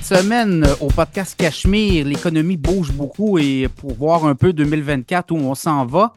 Cette 0.00 0.22
semaine, 0.22 0.64
au 0.80 0.88
podcast 0.88 1.34
Cachemire, 1.36 2.06
l'économie 2.06 2.56
bouge 2.56 2.92
beaucoup 2.92 3.36
et 3.38 3.68
pour 3.68 3.94
voir 3.94 4.26
un 4.26 4.34
peu 4.34 4.52
2024 4.52 5.32
où 5.32 5.36
on 5.36 5.54
s'en 5.54 5.84
va, 5.86 6.14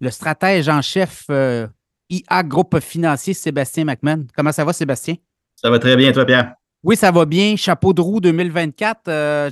le 0.00 0.10
stratège 0.10 0.68
en 0.68 0.80
chef 0.80 1.26
euh, 1.30 1.66
IA 2.08 2.42
Groupe 2.42 2.80
Financier, 2.80 3.34
Sébastien 3.34 3.84
McMahon. 3.84 4.26
Comment 4.34 4.50
ça 4.50 4.64
va, 4.64 4.72
Sébastien? 4.72 5.16
Ça 5.56 5.68
va 5.68 5.78
très 5.78 5.94
bien, 5.96 6.10
toi, 6.12 6.24
Pierre? 6.24 6.54
Oui, 6.82 6.96
ça 6.96 7.10
va 7.10 7.26
bien. 7.26 7.54
Chapeau 7.56 7.92
de 7.92 8.00
roue 8.00 8.20
2024. 8.20 9.08
Euh, 9.08 9.50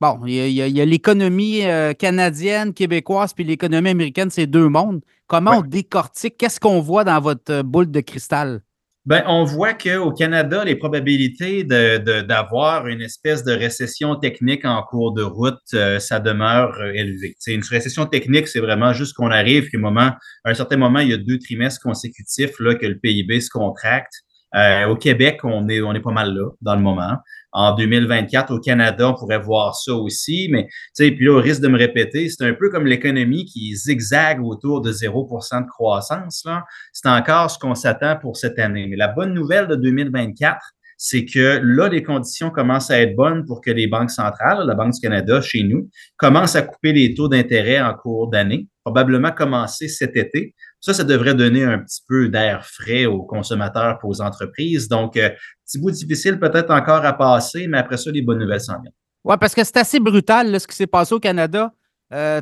bon, 0.00 0.20
il 0.24 0.50
y 0.50 0.80
a, 0.80 0.84
l'économie 0.84 1.66
euh, 1.66 1.94
canadienne, 1.94 2.72
québécoise, 2.72 3.34
puis 3.34 3.44
l'économie 3.44 3.90
américaine, 3.90 4.30
c'est 4.30 4.46
deux 4.46 4.68
mondes. 4.68 5.00
Comment 5.26 5.58
on 5.58 5.62
décortique? 5.62 6.36
Qu'est-ce 6.38 6.60
qu'on 6.60 6.80
voit 6.80 7.04
dans 7.04 7.20
votre 7.20 7.62
boule 7.62 7.90
de 7.90 8.00
cristal? 8.00 8.62
Ben, 9.06 9.22
on 9.26 9.44
voit 9.44 9.72
qu'au 9.72 10.12
Canada, 10.12 10.64
les 10.64 10.76
probabilités 10.76 11.64
d'avoir 11.64 12.88
une 12.88 13.00
espèce 13.00 13.42
de 13.42 13.52
récession 13.52 14.16
technique 14.16 14.64
en 14.64 14.82
cours 14.82 15.14
de 15.14 15.22
route, 15.22 15.58
euh, 15.72 15.98
ça 15.98 16.20
demeure 16.20 16.78
euh, 16.80 16.92
élevé. 16.92 17.34
C'est 17.38 17.54
une 17.54 17.62
récession 17.64 18.04
technique, 18.04 18.48
c'est 18.48 18.60
vraiment 18.60 18.92
juste 18.92 19.14
qu'on 19.14 19.30
arrive 19.30 19.70
qu'à 19.70 19.78
à 19.78 20.18
un 20.44 20.54
certain 20.54 20.76
moment, 20.76 20.98
il 20.98 21.08
y 21.08 21.14
a 21.14 21.16
deux 21.16 21.38
trimestres 21.38 21.80
consécutifs 21.82 22.58
là, 22.60 22.74
que 22.74 22.86
le 22.86 22.98
PIB 22.98 23.40
se 23.40 23.48
contracte. 23.48 24.12
Euh, 24.54 24.86
au 24.88 24.96
Québec, 24.96 25.40
on 25.42 25.68
est, 25.68 25.80
on 25.80 25.94
est 25.94 26.00
pas 26.00 26.12
mal 26.12 26.34
là 26.34 26.50
dans 26.60 26.74
le 26.74 26.82
moment 26.82 27.16
en 27.52 27.74
2024. 27.74 28.52
Au 28.52 28.60
Canada, 28.60 29.08
on 29.08 29.14
pourrait 29.14 29.40
voir 29.40 29.74
ça 29.74 29.94
aussi, 29.94 30.48
mais 30.50 30.64
tu 30.66 31.04
sais, 31.04 31.10
puis 31.10 31.26
là, 31.26 31.32
au 31.32 31.40
risque 31.40 31.62
de 31.62 31.68
me 31.68 31.78
répéter, 31.78 32.28
c'est 32.28 32.44
un 32.44 32.54
peu 32.54 32.70
comme 32.70 32.86
l'économie 32.86 33.44
qui 33.44 33.74
zigzague 33.74 34.44
autour 34.44 34.80
de 34.80 34.92
0% 34.92 35.62
de 35.62 35.66
croissance. 35.68 36.46
C'est 36.92 37.08
encore 37.08 37.50
ce 37.50 37.58
qu'on 37.58 37.74
s'attend 37.74 38.16
pour 38.16 38.36
cette 38.36 38.58
année. 38.58 38.86
Mais 38.86 38.96
la 38.96 39.08
bonne 39.08 39.34
nouvelle 39.34 39.66
de 39.68 39.76
2024, 39.76 40.58
c'est 41.00 41.24
que 41.24 41.60
là, 41.62 41.88
les 41.88 42.02
conditions 42.02 42.50
commencent 42.50 42.90
à 42.90 43.00
être 43.00 43.14
bonnes 43.14 43.46
pour 43.46 43.60
que 43.60 43.70
les 43.70 43.86
banques 43.86 44.10
centrales, 44.10 44.66
la 44.66 44.74
Banque 44.74 44.94
du 44.94 45.00
Canada 45.00 45.40
chez 45.40 45.62
nous, 45.62 45.88
commencent 46.16 46.56
à 46.56 46.62
couper 46.62 46.92
les 46.92 47.14
taux 47.14 47.28
d'intérêt 47.28 47.80
en 47.80 47.94
cours 47.94 48.28
d'année, 48.28 48.66
probablement 48.84 49.30
commencer 49.30 49.86
cet 49.86 50.16
été. 50.16 50.54
Ça, 50.80 50.94
ça 50.94 51.04
devrait 51.04 51.34
donner 51.34 51.64
un 51.64 51.78
petit 51.78 52.02
peu 52.06 52.28
d'air 52.28 52.64
frais 52.64 53.06
aux 53.06 53.22
consommateurs 53.22 53.98
et 54.02 54.06
aux 54.06 54.20
entreprises. 54.20 54.88
Donc, 54.88 55.16
euh, 55.16 55.30
petit 55.66 55.78
bout 55.78 55.90
difficile 55.90 56.38
peut-être 56.38 56.70
encore 56.70 57.04
à 57.04 57.12
passer, 57.12 57.66
mais 57.66 57.78
après 57.78 57.96
ça, 57.96 58.10
les 58.10 58.22
bonnes 58.22 58.38
nouvelles 58.38 58.60
s'en 58.60 58.80
viennent. 58.80 58.92
Oui, 59.24 59.34
parce 59.40 59.54
que 59.54 59.64
c'est 59.64 59.76
assez 59.76 59.98
brutal 59.98 60.58
ce 60.60 60.66
qui 60.66 60.76
s'est 60.76 60.86
passé 60.86 61.14
au 61.14 61.20
Canada. 61.20 61.72
Euh, 62.12 62.40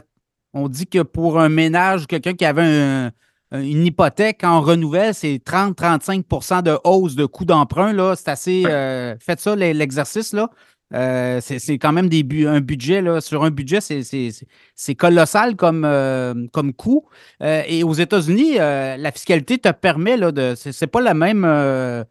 on 0.53 0.69
dit 0.69 0.87
que 0.87 1.03
pour 1.03 1.41
un 1.41 1.48
ménage, 1.48 2.06
quelqu'un 2.06 2.34
qui 2.34 2.45
avait 2.45 3.11
une 3.53 3.87
hypothèque 3.87 4.45
en 4.45 4.61
renouvelle, 4.61 5.15
c'est 5.15 5.41
30-35% 5.45 6.62
de 6.62 6.78
hausse 6.84 7.15
de 7.15 7.27
coût 7.27 7.45
d'emprunt. 7.45 8.15
C'est 8.17 8.28
assez. 8.28 8.65
Euh, 8.67 9.15
faites 9.21 9.41
ça, 9.41 9.56
l'exercice. 9.56 10.33
là. 10.33 10.50
Euh, 10.95 11.41
c'est 11.41 11.79
quand 11.79 11.92
même 11.92 12.09
des 12.09 12.25
un 12.47 12.61
budget, 12.61 13.03
là, 13.03 13.20
sur 13.20 13.45
un 13.45 13.51
budget, 13.51 13.81
c'est 13.81 14.95
colossal 14.95 15.56
comme, 15.56 15.84
euh, 15.84 16.34
comme 16.53 16.73
coût. 16.73 17.09
Euh, 17.43 17.62
et 17.67 17.83
aux 17.83 17.95
États-Unis, 17.95 18.56
la 18.56 19.12
fiscalité 19.12 19.59
te 19.59 19.70
permet 19.70 20.17
là, 20.17 20.33
de. 20.33 20.55
C'est 20.56 20.87
pas 20.87 21.01
la 21.01 21.15
même, 21.15 21.45
le 21.45 22.05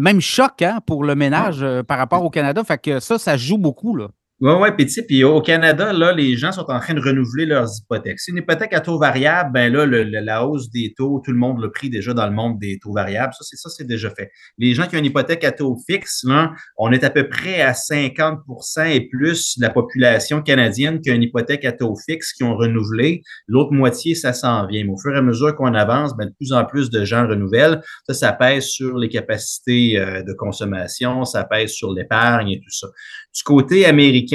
même 0.00 0.20
choc 0.20 0.62
hein, 0.62 0.80
pour 0.86 1.04
le 1.04 1.14
ménage 1.14 1.64
par 1.86 1.98
rapport 1.98 2.24
au 2.24 2.30
Canada. 2.30 2.62
Fait 2.64 2.78
que 2.78 3.00
ça, 3.00 3.18
ça 3.18 3.36
joue 3.36 3.58
beaucoup. 3.58 3.96
Là. 3.96 4.08
Oui, 4.38 4.52
oui, 4.60 4.68
puis 4.76 4.86
puis 5.08 5.24
au 5.24 5.40
Canada, 5.40 5.94
là, 5.94 6.12
les 6.12 6.36
gens 6.36 6.52
sont 6.52 6.70
en 6.70 6.78
train 6.78 6.92
de 6.92 7.00
renouveler 7.00 7.46
leurs 7.46 7.68
hypothèques. 7.78 8.20
C'est 8.20 8.32
une 8.32 8.36
hypothèque 8.36 8.74
à 8.74 8.80
taux 8.80 8.98
variable, 8.98 9.50
ben 9.54 9.72
là, 9.72 9.86
la 9.86 10.46
hausse 10.46 10.70
des 10.70 10.92
taux, 10.94 11.22
tout 11.24 11.32
le 11.32 11.38
monde 11.38 11.58
l'a 11.58 11.70
pris 11.70 11.88
déjà 11.88 12.12
dans 12.12 12.26
le 12.26 12.34
monde 12.34 12.58
des 12.58 12.78
taux 12.78 12.92
variables. 12.92 13.32
Ça, 13.32 13.44
c'est 13.44 13.56
ça, 13.56 13.70
c'est 13.70 13.86
déjà 13.86 14.10
fait. 14.10 14.30
Les 14.58 14.74
gens 14.74 14.86
qui 14.86 14.94
ont 14.94 14.98
une 14.98 15.06
hypothèque 15.06 15.42
à 15.44 15.52
taux 15.52 15.78
fixe, 15.88 16.22
là, 16.24 16.52
on 16.76 16.92
est 16.92 17.02
à 17.02 17.08
peu 17.08 17.30
près 17.30 17.62
à 17.62 17.72
50% 17.72 18.90
et 18.90 19.08
plus 19.08 19.56
de 19.56 19.62
la 19.62 19.70
population 19.70 20.42
canadienne 20.42 21.00
qui 21.00 21.10
a 21.10 21.14
une 21.14 21.22
hypothèque 21.22 21.64
à 21.64 21.72
taux 21.72 21.96
fixe 21.96 22.34
qui 22.34 22.44
ont 22.44 22.56
renouvelé. 22.58 23.22
L'autre 23.48 23.72
moitié, 23.72 24.14
ça 24.14 24.34
s'en 24.34 24.66
vient. 24.66 24.84
Mais 24.84 24.92
au 24.92 24.98
fur 24.98 25.14
et 25.14 25.18
à 25.18 25.22
mesure 25.22 25.56
qu'on 25.56 25.72
avance, 25.72 26.14
ben, 26.14 26.26
de 26.26 26.34
plus 26.38 26.52
en 26.52 26.66
plus 26.66 26.90
de 26.90 27.06
gens 27.06 27.26
renouvellent. 27.26 27.80
Ça, 28.06 28.12
ça 28.12 28.32
pèse 28.34 28.64
sur 28.64 28.98
les 28.98 29.08
capacités 29.08 29.98
euh, 29.98 30.22
de 30.22 30.34
consommation, 30.34 31.24
ça 31.24 31.44
pèse 31.44 31.70
sur 31.70 31.94
l'épargne 31.94 32.50
et 32.50 32.60
tout 32.60 32.70
ça. 32.70 32.88
Du 33.34 33.42
côté 33.42 33.86
américain, 33.86 34.25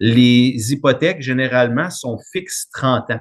les 0.00 0.72
hypothèques, 0.72 1.22
généralement, 1.22 1.90
sont 1.90 2.18
fixes 2.32 2.68
30 2.72 3.10
ans. 3.10 3.20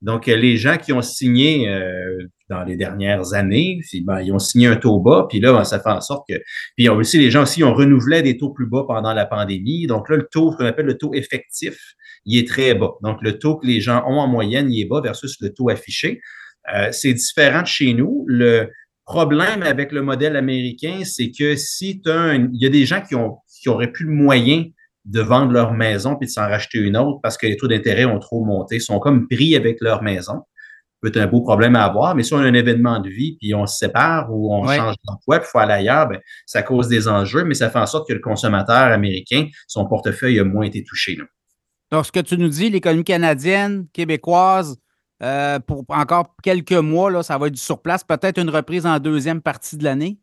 Donc, 0.00 0.26
les 0.26 0.56
gens 0.56 0.76
qui 0.76 0.92
ont 0.92 1.02
signé 1.02 1.68
euh, 1.68 2.18
dans 2.48 2.62
les 2.62 2.76
dernières 2.76 3.34
années, 3.34 3.80
ben, 4.02 4.20
ils 4.20 4.32
ont 4.32 4.38
signé 4.38 4.68
un 4.68 4.76
taux 4.76 5.00
bas, 5.00 5.26
puis 5.28 5.40
là, 5.40 5.52
ben, 5.52 5.64
ça 5.64 5.80
fait 5.80 5.90
en 5.90 6.00
sorte 6.00 6.28
que... 6.28 6.34
Puis 6.76 6.88
aussi, 6.88 7.18
les 7.18 7.30
gens 7.30 7.42
aussi 7.42 7.64
ont 7.64 7.74
renouvelé 7.74 8.22
des 8.22 8.36
taux 8.36 8.50
plus 8.50 8.66
bas 8.66 8.84
pendant 8.86 9.12
la 9.12 9.26
pandémie. 9.26 9.86
Donc 9.86 10.08
là, 10.08 10.16
le 10.16 10.28
taux, 10.30 10.52
ce 10.52 10.56
qu'on 10.56 10.66
appelle 10.66 10.86
le 10.86 10.96
taux 10.96 11.14
effectif, 11.14 11.94
il 12.24 12.38
est 12.38 12.46
très 12.46 12.74
bas. 12.74 12.92
Donc, 13.02 13.18
le 13.22 13.38
taux 13.38 13.56
que 13.56 13.66
les 13.66 13.80
gens 13.80 14.04
ont 14.06 14.20
en 14.20 14.28
moyenne, 14.28 14.70
il 14.70 14.80
est 14.80 14.88
bas 14.88 15.00
versus 15.00 15.36
le 15.40 15.52
taux 15.52 15.68
affiché. 15.68 16.20
Euh, 16.74 16.90
c'est 16.92 17.14
différent 17.14 17.62
de 17.62 17.66
chez 17.66 17.92
nous. 17.92 18.24
Le 18.28 18.70
problème 19.04 19.62
avec 19.62 19.90
le 19.90 20.02
modèle 20.02 20.36
américain, 20.36 21.00
c'est 21.04 21.32
que 21.36 21.56
si 21.56 22.00
tu 22.02 22.10
as 22.10 22.34
il 22.34 22.50
y 22.52 22.66
a 22.66 22.68
des 22.68 22.84
gens 22.86 23.00
qui 23.00 23.14
ont 23.14 23.38
qui 23.60 23.68
auraient 23.68 23.90
plus 23.90 24.04
le 24.04 24.12
moyen 24.12 24.66
de 25.08 25.20
vendre 25.20 25.52
leur 25.52 25.72
maison 25.72 26.16
puis 26.16 26.26
de 26.26 26.32
s'en 26.32 26.42
racheter 26.42 26.78
une 26.78 26.96
autre 26.96 27.20
parce 27.22 27.36
que 27.38 27.46
les 27.46 27.56
taux 27.56 27.68
d'intérêt 27.68 28.04
ont 28.04 28.18
trop 28.18 28.44
monté, 28.44 28.76
ils 28.76 28.80
sont 28.80 28.98
comme 28.98 29.26
pris 29.26 29.56
avec 29.56 29.78
leur 29.80 30.02
maison. 30.02 30.42
Peut 31.00 31.08
être 31.08 31.16
un 31.16 31.26
beau 31.28 31.42
problème 31.42 31.76
à 31.76 31.84
avoir, 31.84 32.16
mais 32.16 32.24
si 32.24 32.34
on 32.34 32.38
a 32.38 32.42
un 32.42 32.54
événement 32.54 32.98
de 32.98 33.08
vie 33.08 33.36
puis 33.40 33.54
on 33.54 33.66
se 33.66 33.76
sépare 33.76 34.28
ou 34.30 34.52
on 34.52 34.66
change 34.66 34.96
d'emploi 35.04 35.38
puis 35.38 35.48
il 35.48 35.50
faut 35.50 35.58
aller 35.58 35.74
ailleurs, 35.74 36.08
ben, 36.08 36.18
ça 36.44 36.62
cause 36.62 36.88
des 36.88 37.06
enjeux, 37.06 37.44
mais 37.44 37.54
ça 37.54 37.70
fait 37.70 37.78
en 37.78 37.86
sorte 37.86 38.08
que 38.08 38.12
le 38.12 38.20
consommateur 38.20 38.92
américain, 38.92 39.46
son 39.68 39.86
portefeuille 39.86 40.40
a 40.40 40.44
moins 40.44 40.66
été 40.66 40.82
touché. 40.82 41.16
Donc, 41.90 42.04
ce 42.04 42.12
que 42.12 42.20
tu 42.20 42.36
nous 42.36 42.48
dis, 42.48 42.68
l'économie 42.68 43.04
canadienne, 43.04 43.86
québécoise, 43.92 44.76
euh, 45.22 45.58
pour 45.60 45.84
encore 45.88 46.34
quelques 46.42 46.72
mois, 46.72 47.10
là, 47.10 47.22
ça 47.22 47.38
va 47.38 47.46
être 47.46 47.54
du 47.54 47.60
surplace, 47.60 48.04
peut-être 48.04 48.38
une 48.38 48.50
reprise 48.50 48.84
en 48.84 48.98
deuxième 48.98 49.40
partie 49.40 49.76
de 49.76 49.84
l'année? 49.84 50.18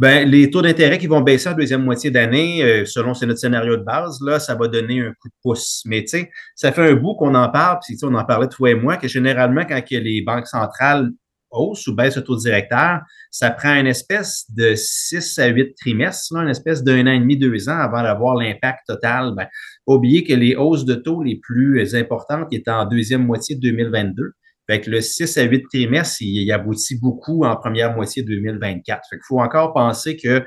Ben, 0.00 0.26
les 0.26 0.48
taux 0.48 0.62
d'intérêt 0.62 0.96
qui 0.96 1.08
vont 1.08 1.20
baisser 1.20 1.50
en 1.50 1.52
deuxième 1.52 1.84
moitié 1.84 2.10
d'année, 2.10 2.64
euh, 2.64 2.86
selon 2.86 3.12
c'est 3.12 3.26
notre 3.26 3.38
scénario 3.38 3.76
de 3.76 3.82
base, 3.82 4.18
là, 4.22 4.40
ça 4.40 4.54
va 4.54 4.66
donner 4.66 5.02
un 5.02 5.10
coup 5.10 5.28
de 5.28 5.34
pouce. 5.42 5.82
Mais 5.84 6.00
tu 6.00 6.08
sais, 6.08 6.30
ça 6.54 6.72
fait 6.72 6.90
un 6.90 6.94
bout 6.94 7.16
qu'on 7.16 7.34
en 7.34 7.50
parle, 7.50 7.80
puis 7.86 7.98
on 8.02 8.14
en 8.14 8.24
parlait 8.24 8.48
toi 8.48 8.70
et 8.70 8.74
moi, 8.74 8.96
que 8.96 9.08
généralement, 9.08 9.62
quand 9.68 9.78
les 9.90 10.22
banques 10.22 10.46
centrales 10.46 11.10
haussent 11.50 11.86
ou 11.86 11.94
baissent 11.94 12.16
le 12.16 12.24
taux 12.24 12.36
directeur, 12.36 13.00
ça 13.30 13.50
prend 13.50 13.74
une 13.74 13.88
espèce 13.88 14.46
de 14.56 14.72
six 14.74 15.38
à 15.38 15.48
huit 15.48 15.74
trimestres, 15.74 16.34
là, 16.34 16.44
une 16.44 16.48
espèce 16.48 16.82
d'un 16.82 17.06
an 17.06 17.12
et 17.12 17.20
demi, 17.20 17.36
deux 17.36 17.68
ans 17.68 17.78
avant 17.78 18.02
d'avoir 18.02 18.36
l'impact 18.36 18.86
total. 18.86 19.34
Ben, 19.36 19.48
que 19.86 20.34
les 20.34 20.54
hausses 20.54 20.86
de 20.86 20.94
taux 20.94 21.22
les 21.22 21.36
plus 21.36 21.94
importantes 21.94 22.50
étaient 22.52 22.70
en 22.70 22.86
deuxième 22.86 23.26
moitié 23.26 23.54
de 23.54 23.60
2022. 23.60 24.32
Fait 24.70 24.86
le 24.86 25.00
6 25.00 25.36
à 25.36 25.42
8 25.42 25.64
trimestres, 25.64 26.22
il, 26.22 26.52
aboutit 26.52 26.96
beaucoup 26.96 27.44
en 27.44 27.56
première 27.56 27.92
moitié 27.92 28.22
2024. 28.22 29.00
Fait 29.10 29.16
qu'il 29.16 29.24
faut 29.26 29.40
encore 29.40 29.72
penser 29.72 30.14
qu'il 30.14 30.44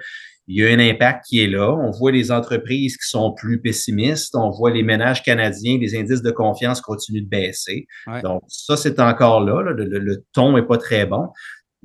y 0.47 0.63
a 0.63 0.69
un 0.69 0.79
impact 0.79 1.25
qui 1.28 1.41
est 1.41 1.47
là. 1.47 1.73
On 1.73 1.91
voit 1.91 2.13
les 2.13 2.31
entreprises 2.31 2.95
qui 2.95 3.06
sont 3.09 3.33
plus 3.33 3.59
pessimistes. 3.59 4.33
On 4.33 4.50
voit 4.50 4.72
les 4.72 4.81
ménages 4.81 5.23
canadiens, 5.23 5.78
les 5.78 5.97
indices 5.97 6.22
de 6.22 6.31
confiance 6.31 6.79
continuent 6.79 7.25
de 7.25 7.28
baisser. 7.28 7.85
Donc, 8.23 8.44
ça, 8.47 8.78
c'est 8.78 9.01
encore 9.01 9.41
là. 9.41 9.62
Le, 9.62 10.23
ton 10.31 10.56
n'est 10.56 10.66
pas 10.66 10.78
très 10.78 11.06
bon. 11.06 11.28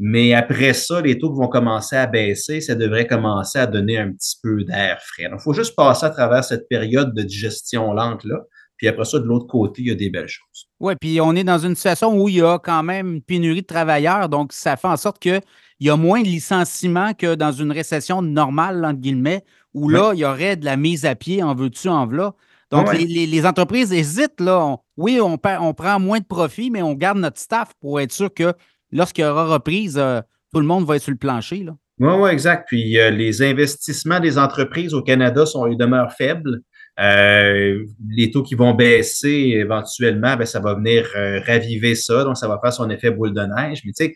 Mais 0.00 0.32
après 0.32 0.74
ça, 0.74 1.00
les 1.00 1.18
taux 1.18 1.34
vont 1.34 1.48
commencer 1.48 1.96
à 1.96 2.06
baisser. 2.06 2.60
Ça 2.60 2.76
devrait 2.76 3.08
commencer 3.08 3.58
à 3.58 3.66
donner 3.66 3.98
un 3.98 4.12
petit 4.12 4.36
peu 4.40 4.62
d'air 4.62 5.00
frais. 5.02 5.28
Donc, 5.28 5.40
il 5.40 5.42
faut 5.42 5.54
juste 5.54 5.74
passer 5.74 6.06
à 6.06 6.10
travers 6.10 6.44
cette 6.44 6.68
période 6.68 7.12
de 7.16 7.22
digestion 7.22 7.92
lente-là. 7.92 8.44
Puis 8.78 8.88
après 8.88 9.04
ça, 9.04 9.18
de 9.18 9.24
l'autre 9.24 9.46
côté, 9.46 9.82
il 9.82 9.88
y 9.88 9.90
a 9.90 9.94
des 9.96 10.08
belles 10.08 10.28
choses. 10.28 10.68
Oui, 10.80 10.94
puis 10.98 11.20
on 11.20 11.34
est 11.34 11.44
dans 11.44 11.58
une 11.58 11.74
situation 11.74 12.16
où 12.16 12.28
il 12.28 12.36
y 12.36 12.42
a 12.42 12.58
quand 12.58 12.82
même 12.84 13.14
une 13.14 13.22
pénurie 13.22 13.62
de 13.62 13.66
travailleurs. 13.66 14.28
Donc, 14.28 14.52
ça 14.52 14.76
fait 14.76 14.88
en 14.88 14.96
sorte 14.96 15.18
qu'il 15.18 15.42
y 15.80 15.90
a 15.90 15.96
moins 15.96 16.22
de 16.22 16.28
licenciements 16.28 17.12
que 17.12 17.34
dans 17.34 17.52
une 17.52 17.72
récession 17.72 18.22
normale, 18.22 18.84
entre 18.84 19.00
guillemets, 19.00 19.44
où 19.74 19.88
là, 19.88 20.12
il 20.14 20.20
y 20.20 20.24
aurait 20.24 20.56
de 20.56 20.64
la 20.64 20.76
mise 20.76 21.04
à 21.04 21.16
pied 21.16 21.42
en 21.42 21.54
veux-tu, 21.54 21.88
en 21.88 22.06
voilà. 22.06 22.34
Donc, 22.70 22.92
les, 22.92 23.46
entreprises 23.46 23.92
hésitent. 23.92 24.40
Là. 24.40 24.76
oui, 24.96 25.20
on, 25.20 25.38
on, 25.60 25.74
prend 25.74 25.98
moins 25.98 26.20
de 26.20 26.24
profit, 26.24 26.70
mais 26.70 26.82
on 26.82 26.94
garde 26.94 27.18
notre 27.18 27.38
staff 27.38 27.72
pour 27.80 28.00
être 28.00 28.12
sûr 28.12 28.32
que 28.32 28.52
lorsqu'il 28.92 29.24
y 29.24 29.26
aura 29.26 29.46
reprise, 29.46 29.96
euh, 29.98 30.20
tout 30.52 30.60
le 30.60 30.66
monde 30.66 30.84
va 30.84 30.96
être 30.96 31.02
sur 31.02 31.12
le 31.12 31.18
plancher. 31.18 31.66
Oui, 31.98 32.12
oui, 32.18 32.30
exact. 32.30 32.68
Puis 32.68 32.98
euh, 32.98 33.10
les 33.10 33.42
investissements 33.42 34.20
des 34.20 34.38
entreprises 34.38 34.94
au 34.94 35.02
Canada 35.02 35.46
sont, 35.46 35.66
ils 35.66 35.76
demeurent 35.76 36.12
faibles. 36.12 36.62
Euh, 37.00 37.84
les 38.10 38.30
taux 38.30 38.42
qui 38.42 38.56
vont 38.56 38.74
baisser 38.74 39.52
éventuellement, 39.54 40.36
ben, 40.36 40.46
ça 40.46 40.58
va 40.58 40.74
venir 40.74 41.08
euh, 41.14 41.40
raviver 41.46 41.94
ça, 41.94 42.24
donc 42.24 42.36
ça 42.36 42.48
va 42.48 42.58
faire 42.62 42.72
son 42.72 42.90
effet 42.90 43.10
boule 43.10 43.32
de 43.32 43.40
neige. 43.40 43.82
Mais 43.84 43.92
tu 43.92 44.06
sais, 44.06 44.14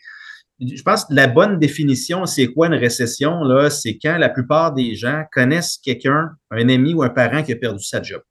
je 0.59 0.81
pense 0.83 1.05
que 1.05 1.13
la 1.13 1.27
bonne 1.27 1.59
définition, 1.59 2.25
c'est 2.25 2.47
quoi 2.47 2.67
une 2.67 2.73
récession? 2.73 3.43
Là? 3.43 3.69
C'est 3.69 3.97
quand 4.01 4.17
la 4.17 4.29
plupart 4.29 4.73
des 4.73 4.95
gens 4.95 5.23
connaissent 5.31 5.79
quelqu'un, 5.81 6.29
un 6.51 6.69
ami 6.69 6.93
ou 6.93 7.03
un 7.03 7.09
parent 7.09 7.41
qui 7.41 7.53
a 7.53 7.55
perdu 7.55 7.83
sa 7.83 8.01
job. 8.01 8.21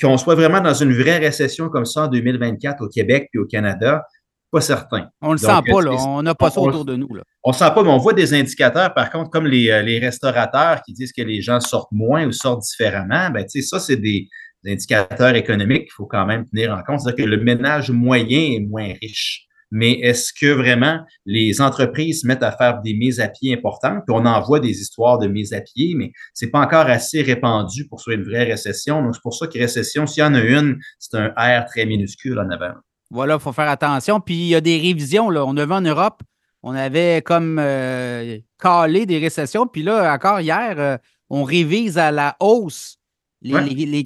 Qu'on 0.00 0.18
soit 0.18 0.34
vraiment 0.34 0.60
dans 0.60 0.74
une 0.74 0.92
vraie 0.92 1.18
récession 1.18 1.68
comme 1.68 1.84
ça 1.84 2.04
en 2.04 2.08
2024 2.08 2.82
au 2.82 2.88
Québec 2.88 3.28
puis 3.30 3.40
au 3.40 3.46
Canada, 3.46 4.04
Pas 4.52 4.60
certain. 4.60 5.08
On 5.22 5.28
ne 5.28 5.32
le 5.32 5.38
sent 5.38 5.46
pas, 5.46 5.82
là. 5.82 5.92
On 6.06 6.22
n'a 6.22 6.34
pas 6.34 6.50
ça 6.50 6.60
autour 6.60 6.84
de 6.84 6.94
nous. 6.94 7.12
Là. 7.14 7.22
On 7.42 7.50
ne 7.50 7.56
sent 7.56 7.70
pas, 7.74 7.82
mais 7.82 7.88
on 7.88 7.98
voit 7.98 8.12
des 8.12 8.34
indicateurs, 8.34 8.92
par 8.94 9.10
contre, 9.10 9.30
comme 9.30 9.46
les, 9.46 9.82
les 9.82 9.98
restaurateurs 9.98 10.82
qui 10.82 10.92
disent 10.92 11.12
que 11.12 11.22
les 11.22 11.40
gens 11.40 11.58
sortent 11.58 11.90
moins 11.90 12.26
ou 12.26 12.32
sortent 12.32 12.62
différemment. 12.62 13.30
Ben, 13.30 13.46
ça, 13.48 13.80
c'est 13.80 13.96
des, 13.96 14.28
indicateurs 14.66 15.34
économiques 15.34 15.84
qu'il 15.84 15.92
faut 15.92 16.06
quand 16.06 16.26
même 16.26 16.46
tenir 16.46 16.72
en 16.72 16.82
compte. 16.82 17.00
C'est-à-dire 17.00 17.24
que 17.24 17.30
le 17.30 17.42
ménage 17.42 17.90
moyen 17.90 18.52
est 18.52 18.60
moins 18.60 18.92
riche. 19.00 19.46
Mais 19.74 19.92
est-ce 19.92 20.34
que 20.38 20.52
vraiment 20.52 21.00
les 21.24 21.62
entreprises 21.62 22.20
se 22.20 22.26
mettent 22.26 22.42
à 22.42 22.52
faire 22.52 22.82
des 22.82 22.92
mises 22.92 23.20
à 23.20 23.28
pied 23.28 23.54
importantes? 23.54 24.02
Puis 24.06 24.14
on 24.14 24.26
en 24.26 24.40
voit 24.42 24.60
des 24.60 24.82
histoires 24.82 25.18
de 25.18 25.26
mises 25.26 25.54
à 25.54 25.62
pied, 25.62 25.94
mais 25.96 26.12
c'est 26.34 26.50
pas 26.50 26.60
encore 26.60 26.86
assez 26.86 27.22
répandu 27.22 27.88
pour 27.88 27.98
soit 27.98 28.14
une 28.14 28.22
vraie 28.22 28.44
récession. 28.44 29.02
Donc, 29.02 29.14
c'est 29.14 29.22
pour 29.22 29.34
ça 29.34 29.46
que 29.46 29.58
récession, 29.58 30.06
s'il 30.06 30.22
y 30.22 30.26
en 30.26 30.34
a 30.34 30.42
une, 30.42 30.78
c'est 30.98 31.16
un 31.16 31.28
R 31.28 31.64
très 31.64 31.86
minuscule 31.86 32.38
en 32.38 32.50
avant. 32.50 32.74
Voilà, 33.12 33.34
il 33.34 33.40
faut 33.40 33.52
faire 33.52 33.68
attention. 33.68 34.20
Puis 34.20 34.34
il 34.34 34.46
y 34.46 34.54
a 34.54 34.60
des 34.62 34.78
révisions. 34.78 35.28
Là. 35.28 35.44
On 35.44 35.56
a 35.58 35.66
vu 35.66 35.72
en 35.72 35.82
Europe, 35.82 36.22
on 36.62 36.74
avait 36.74 37.22
comme 37.22 37.58
euh, 37.60 38.38
calé 38.58 39.04
des 39.04 39.18
récessions. 39.18 39.66
Puis 39.66 39.82
là, 39.82 40.12
encore 40.14 40.40
hier, 40.40 40.74
euh, 40.78 40.96
on 41.28 41.44
révise 41.44 41.98
à 41.98 42.10
la 42.10 42.36
hausse 42.40 42.98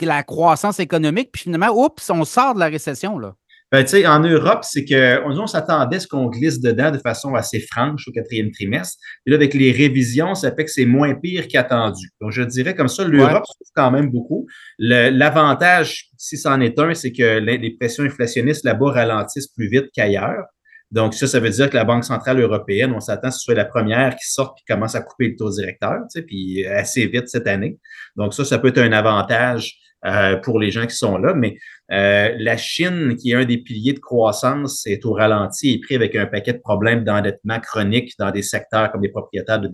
la 0.07 0.23
croissance 0.25 0.81
économique. 0.81 1.31
Puis 1.33 1.43
finalement, 1.43 1.71
oups, 1.71 2.11
on 2.11 2.25
sort 2.25 2.55
de 2.55 2.61
la 2.61 2.67
récession. 2.67 3.19
Là. 3.19 3.35
Ben, 3.77 4.07
en 4.07 4.21
Europe, 4.21 4.61
c'est 4.63 4.87
qu'on 4.87 5.39
on, 5.39 5.47
s'attendait 5.47 5.97
à 5.97 6.01
ce 6.01 6.07
qu'on 6.07 6.31
glisse 6.31 6.61
dedans 6.61 6.91
de 6.91 6.97
façon 6.97 7.35
assez 7.35 7.61
franche 7.61 8.09
au 8.09 8.11
quatrième 8.11 8.51
trimestre. 8.51 8.97
Et 9.27 9.31
là, 9.31 9.37
avec 9.37 9.53
les 9.53 9.71
révisions, 9.71 10.35
ça 10.35 10.51
fait 10.51 10.65
que 10.65 10.71
c'est 10.71 10.87
moins 10.87 11.15
pire 11.15 11.47
qu'attendu. 11.47 12.09
Donc, 12.23 12.31
je 12.31 12.41
dirais 12.41 12.75
comme 12.75 12.89
ça, 12.89 13.05
l'Europe 13.05 13.45
souffre 13.45 13.73
quand 13.75 13.91
même 13.91 14.11
beaucoup. 14.11 14.47
L'avantage, 14.79 16.09
si 16.17 16.39
c'en 16.39 16.59
est 16.63 16.79
un, 16.79 16.95
c'est 16.95 17.13
que 17.13 17.39
les, 17.39 17.77
pressions 17.77 18.05
inflationnistes 18.05 18.65
là-bas 18.65 18.93
ralentissent 18.93 19.49
plus 19.49 19.69
vite 19.69 19.91
qu'ailleurs. 19.95 20.47
Donc, 20.91 21.13
ça, 21.13 21.27
ça 21.27 21.39
veut 21.39 21.51
dire 21.51 21.69
que 21.69 21.77
la 21.77 21.85
Banque 21.85 22.05
centrale 22.05 22.41
européenne, 22.41 22.95
on 22.95 23.01
s'attend 23.01 23.29
à 23.29 23.31
ce 23.31 23.37
que 23.37 23.41
ce 23.41 23.45
soit 23.45 23.55
la 23.55 23.67
première 23.67 24.17
qui 24.17 24.27
sorte 24.27 24.59
et 24.61 24.73
commence 24.73 24.95
à 24.95 25.03
couper 25.03 25.29
le 25.29 25.37
taux 25.37 25.51
directeur, 25.51 25.99
tu 26.11 26.21
sais, 26.21 26.23
puis 26.23 26.65
assez 26.65 27.07
vite 27.09 27.29
cette 27.29 27.47
année. 27.47 27.79
Donc, 28.17 28.33
ça, 28.33 28.47
ça 28.47 28.59
peut 28.59 28.69
être 28.69 28.79
un 28.79 28.93
avantage 28.93 29.81
euh, 30.07 30.37
pour 30.37 30.61
les 30.61 30.71
gens 30.71 30.87
qui 30.87 30.95
sont 30.95 31.19
là. 31.19 31.35
Mais 31.35 31.57
euh, 31.93 32.35
la 32.39 32.57
Chine, 32.57 33.17
qui 33.17 33.31
est 33.31 33.35
un 33.35 33.45
des 33.45 33.59
piliers 33.59 33.93
de 33.93 34.01
croissance, 34.01 34.87
est 34.87 35.05
au 35.05 35.13
ralenti 35.13 35.73
et 35.73 35.81
pris 35.81 35.95
avec 35.95 36.17
un 36.17 36.27
paquet 36.27 36.53
de 36.53 36.59
problèmes 36.59 37.05
d'endettement 37.05 37.61
chronique 37.61 38.15
dans 38.19 38.31
des 38.31 38.43
secteurs 38.43 38.91
comme 38.91 39.03
les 39.03 39.09
propriétaires, 39.09 39.61
de, 39.61 39.71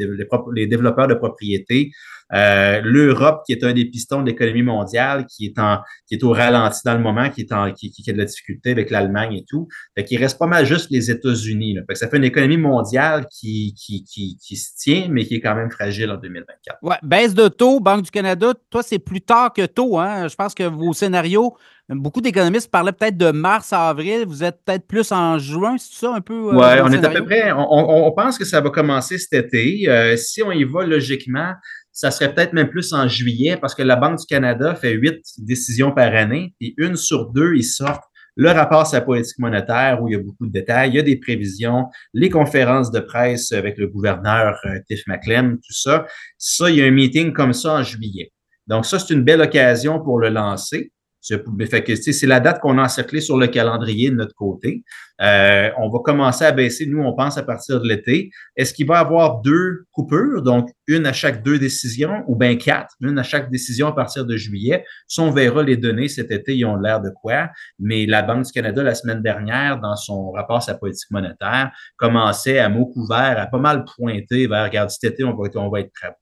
les 0.54 0.66
développeurs 0.66 1.08
de 1.08 1.14
propriété, 1.14 1.90
euh, 2.34 2.80
L'Europe, 2.82 3.42
qui 3.44 3.52
est 3.52 3.62
un 3.62 3.72
des 3.72 3.84
pistons 3.84 4.22
de 4.22 4.26
l'économie 4.26 4.62
mondiale, 4.62 5.26
qui 5.26 5.46
est 5.46 5.58
en, 5.58 5.80
qui 6.06 6.14
est 6.14 6.24
au 6.24 6.32
ralenti 6.32 6.80
dans 6.84 6.94
le 6.94 7.00
moment, 7.00 7.28
qui 7.28 7.42
est 7.42 7.52
en, 7.52 7.72
qui, 7.72 7.92
a 8.08 8.12
de 8.12 8.18
la 8.18 8.24
difficulté 8.24 8.70
avec 8.70 8.90
l'Allemagne 8.90 9.34
et 9.34 9.44
tout. 9.46 9.68
Fait 9.96 10.16
reste 10.16 10.38
pas 10.38 10.46
mal 10.46 10.64
juste 10.64 10.90
les 10.90 11.10
États-Unis. 11.10 11.78
Ça 11.94 12.08
fait 12.08 12.16
une 12.16 12.24
économie 12.24 12.56
mondiale 12.56 13.26
qui, 13.30 13.74
qui, 13.74 14.04
qui, 14.04 14.38
qui 14.38 14.56
se 14.56 14.70
tient, 14.76 15.08
mais 15.10 15.24
qui 15.26 15.36
est 15.36 15.40
quand 15.40 15.54
même 15.54 15.70
fragile 15.70 16.10
en 16.10 16.16
2024. 16.16 16.78
Ouais, 16.82 16.96
baisse 17.02 17.34
de 17.34 17.48
taux, 17.48 17.80
Banque 17.80 18.02
du 18.02 18.10
Canada, 18.10 18.54
toi, 18.70 18.82
c'est 18.82 18.98
plus 18.98 19.20
tard 19.20 19.52
que 19.52 19.66
tôt, 19.66 19.98
hein? 19.98 20.28
Je 20.28 20.34
pense 20.34 20.54
que 20.54 20.64
vos 20.64 20.92
scénarios, 20.92 21.54
Beaucoup 21.88 22.20
d'économistes 22.20 22.70
parlaient 22.70 22.92
peut-être 22.92 23.16
de 23.16 23.30
mars 23.32 23.72
à 23.72 23.88
avril. 23.88 24.24
Vous 24.26 24.44
êtes 24.44 24.60
peut-être 24.64 24.86
plus 24.86 25.12
en 25.12 25.38
juin, 25.38 25.76
c'est 25.78 26.06
ça 26.06 26.14
un 26.14 26.20
peu? 26.20 26.34
Euh, 26.34 26.52
oui, 26.52 26.80
on 26.82 26.92
est 26.92 27.04
à 27.04 27.10
peu 27.10 27.24
près. 27.24 27.52
On, 27.52 28.06
on, 28.06 28.12
pense 28.12 28.38
que 28.38 28.44
ça 28.44 28.60
va 28.60 28.70
commencer 28.70 29.18
cet 29.18 29.32
été. 29.32 29.88
Euh, 29.88 30.16
si 30.16 30.42
on 30.42 30.52
y 30.52 30.64
va 30.64 30.86
logiquement, 30.86 31.52
ça 31.90 32.10
serait 32.10 32.34
peut-être 32.34 32.52
même 32.52 32.68
plus 32.68 32.92
en 32.92 33.08
juillet 33.08 33.58
parce 33.60 33.74
que 33.74 33.82
la 33.82 33.96
Banque 33.96 34.20
du 34.20 34.26
Canada 34.26 34.74
fait 34.74 34.92
huit 34.92 35.22
décisions 35.38 35.92
par 35.92 36.14
année 36.14 36.54
et 36.60 36.74
une 36.78 36.96
sur 36.96 37.30
deux, 37.30 37.54
ils 37.54 37.64
sortent 37.64 38.04
le 38.36 38.50
rapport 38.50 38.86
sur 38.86 38.96
la 38.96 39.02
politique 39.02 39.38
monétaire 39.38 40.02
où 40.02 40.08
il 40.08 40.12
y 40.12 40.14
a 40.14 40.22
beaucoup 40.22 40.46
de 40.46 40.52
détails, 40.52 40.90
il 40.90 40.96
y 40.96 40.98
a 40.98 41.02
des 41.02 41.16
prévisions, 41.16 41.86
les 42.14 42.30
conférences 42.30 42.90
de 42.90 43.00
presse 43.00 43.52
avec 43.52 43.76
le 43.76 43.88
gouverneur 43.88 44.58
euh, 44.64 44.78
Tiff 44.86 45.06
McClem, 45.06 45.56
tout 45.56 45.74
ça. 45.74 46.06
Ça, 46.38 46.70
il 46.70 46.76
y 46.76 46.82
a 46.82 46.86
un 46.86 46.90
meeting 46.90 47.32
comme 47.32 47.52
ça 47.52 47.74
en 47.74 47.82
juillet. 47.82 48.32
Donc 48.66 48.86
ça, 48.86 48.98
c'est 48.98 49.12
une 49.12 49.22
belle 49.22 49.42
occasion 49.42 50.00
pour 50.00 50.18
le 50.18 50.30
lancer. 50.30 50.92
C'est 51.22 52.26
la 52.26 52.40
date 52.40 52.60
qu'on 52.60 52.78
a 52.78 52.82
encerclée 52.82 53.20
sur 53.20 53.38
le 53.38 53.46
calendrier 53.46 54.10
de 54.10 54.16
notre 54.16 54.34
côté. 54.34 54.82
Euh, 55.20 55.70
on 55.78 55.88
va 55.88 56.00
commencer 56.04 56.44
à 56.44 56.50
baisser, 56.50 56.86
nous, 56.86 57.00
on 57.00 57.14
pense 57.14 57.38
à 57.38 57.44
partir 57.44 57.80
de 57.80 57.86
l'été. 57.86 58.30
Est-ce 58.56 58.74
qu'il 58.74 58.88
va 58.88 58.96
y 58.96 58.98
avoir 58.98 59.40
deux 59.40 59.84
coupures, 59.92 60.42
donc 60.42 60.68
une 60.88 61.06
à 61.06 61.12
chaque 61.12 61.44
deux 61.44 61.60
décisions, 61.60 62.24
ou 62.26 62.34
bien 62.34 62.56
quatre, 62.56 62.96
une 63.00 63.18
à 63.18 63.22
chaque 63.22 63.50
décision 63.50 63.86
à 63.86 63.92
partir 63.92 64.26
de 64.26 64.36
juillet? 64.36 64.84
Ça, 65.06 65.22
on 65.22 65.30
verra 65.30 65.62
les 65.62 65.76
données 65.76 66.08
cet 66.08 66.32
été, 66.32 66.56
ils 66.56 66.64
ont 66.64 66.76
l'air 66.76 67.00
de 67.00 67.10
quoi. 67.10 67.50
Mais 67.78 68.04
la 68.06 68.22
Banque 68.22 68.46
du 68.46 68.52
Canada, 68.52 68.82
la 68.82 68.96
semaine 68.96 69.22
dernière, 69.22 69.78
dans 69.78 69.94
son 69.94 70.32
rapport 70.32 70.60
sur 70.60 70.72
la 70.72 70.78
politique 70.78 71.10
monétaire, 71.12 71.70
commençait 71.96 72.58
à 72.58 72.68
mot 72.68 72.86
couvert, 72.86 73.38
à 73.38 73.46
pas 73.46 73.58
mal 73.58 73.84
pointer 73.84 74.48
vers, 74.48 74.64
regarde, 74.64 74.90
cet 74.90 75.12
été, 75.12 75.22
on 75.22 75.36
va, 75.36 75.48
on 75.54 75.70
va 75.70 75.80
être 75.80 75.92
très 75.92 76.12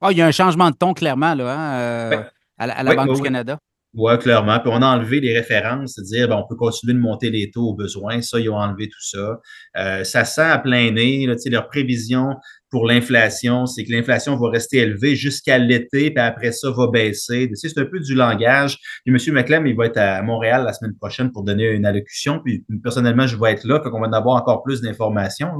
Ah, 0.00 0.10
il 0.10 0.18
y 0.18 0.22
a 0.22 0.26
un 0.26 0.32
changement 0.32 0.70
de 0.70 0.76
ton, 0.76 0.94
clairement, 0.94 1.34
là, 1.34 1.54
hein, 1.54 1.80
euh, 1.80 2.22
à, 2.58 2.82
la, 2.82 2.94
Banque 2.96 3.14
du 3.14 3.22
Canada. 3.22 3.58
Oui, 3.94 4.18
clairement. 4.18 4.60
Puis 4.60 4.70
on 4.72 4.82
a 4.82 4.86
enlevé 4.86 5.18
les 5.18 5.34
références, 5.34 5.94
c'est-à-dire 5.94 6.28
ben, 6.28 6.36
on 6.36 6.46
peut 6.46 6.56
continuer 6.56 6.92
de 6.92 6.98
monter 6.98 7.30
les 7.30 7.50
taux 7.50 7.70
au 7.70 7.74
besoin. 7.74 8.20
Ça, 8.20 8.38
ils 8.38 8.50
ont 8.50 8.56
enlevé 8.56 8.86
tout 8.86 9.00
ça. 9.00 9.40
Euh, 9.78 10.04
ça 10.04 10.24
sent 10.26 10.42
à 10.42 10.58
plein 10.58 10.90
nez. 10.90 11.26
Là, 11.26 11.34
leur 11.46 11.68
prévision 11.68 12.34
pour 12.70 12.86
l'inflation, 12.86 13.64
c'est 13.64 13.84
que 13.84 13.92
l'inflation 13.92 14.36
va 14.36 14.50
rester 14.50 14.78
élevée 14.78 15.16
jusqu'à 15.16 15.56
l'été, 15.56 16.10
puis 16.10 16.22
après 16.22 16.52
ça 16.52 16.70
va 16.70 16.88
baisser. 16.88 17.50
C'est 17.54 17.78
un 17.78 17.86
peu 17.86 17.98
du 17.98 18.14
langage. 18.14 18.78
Puis 19.06 19.14
M. 19.14 19.34
McLem, 19.34 19.66
il 19.66 19.74
va 19.74 19.86
être 19.86 19.96
à 19.96 20.22
Montréal 20.22 20.64
la 20.64 20.74
semaine 20.74 20.94
prochaine 20.94 21.32
pour 21.32 21.44
donner 21.44 21.70
une 21.70 21.86
allocution. 21.86 22.40
Puis 22.44 22.66
personnellement, 22.82 23.26
je 23.26 23.36
vais 23.38 23.52
être 23.52 23.64
là, 23.64 23.80
fait 23.82 23.88
qu'on 23.90 24.00
va 24.00 24.08
en 24.08 24.12
avoir 24.12 24.36
encore 24.36 24.62
plus 24.62 24.82
d'informations. 24.82 25.50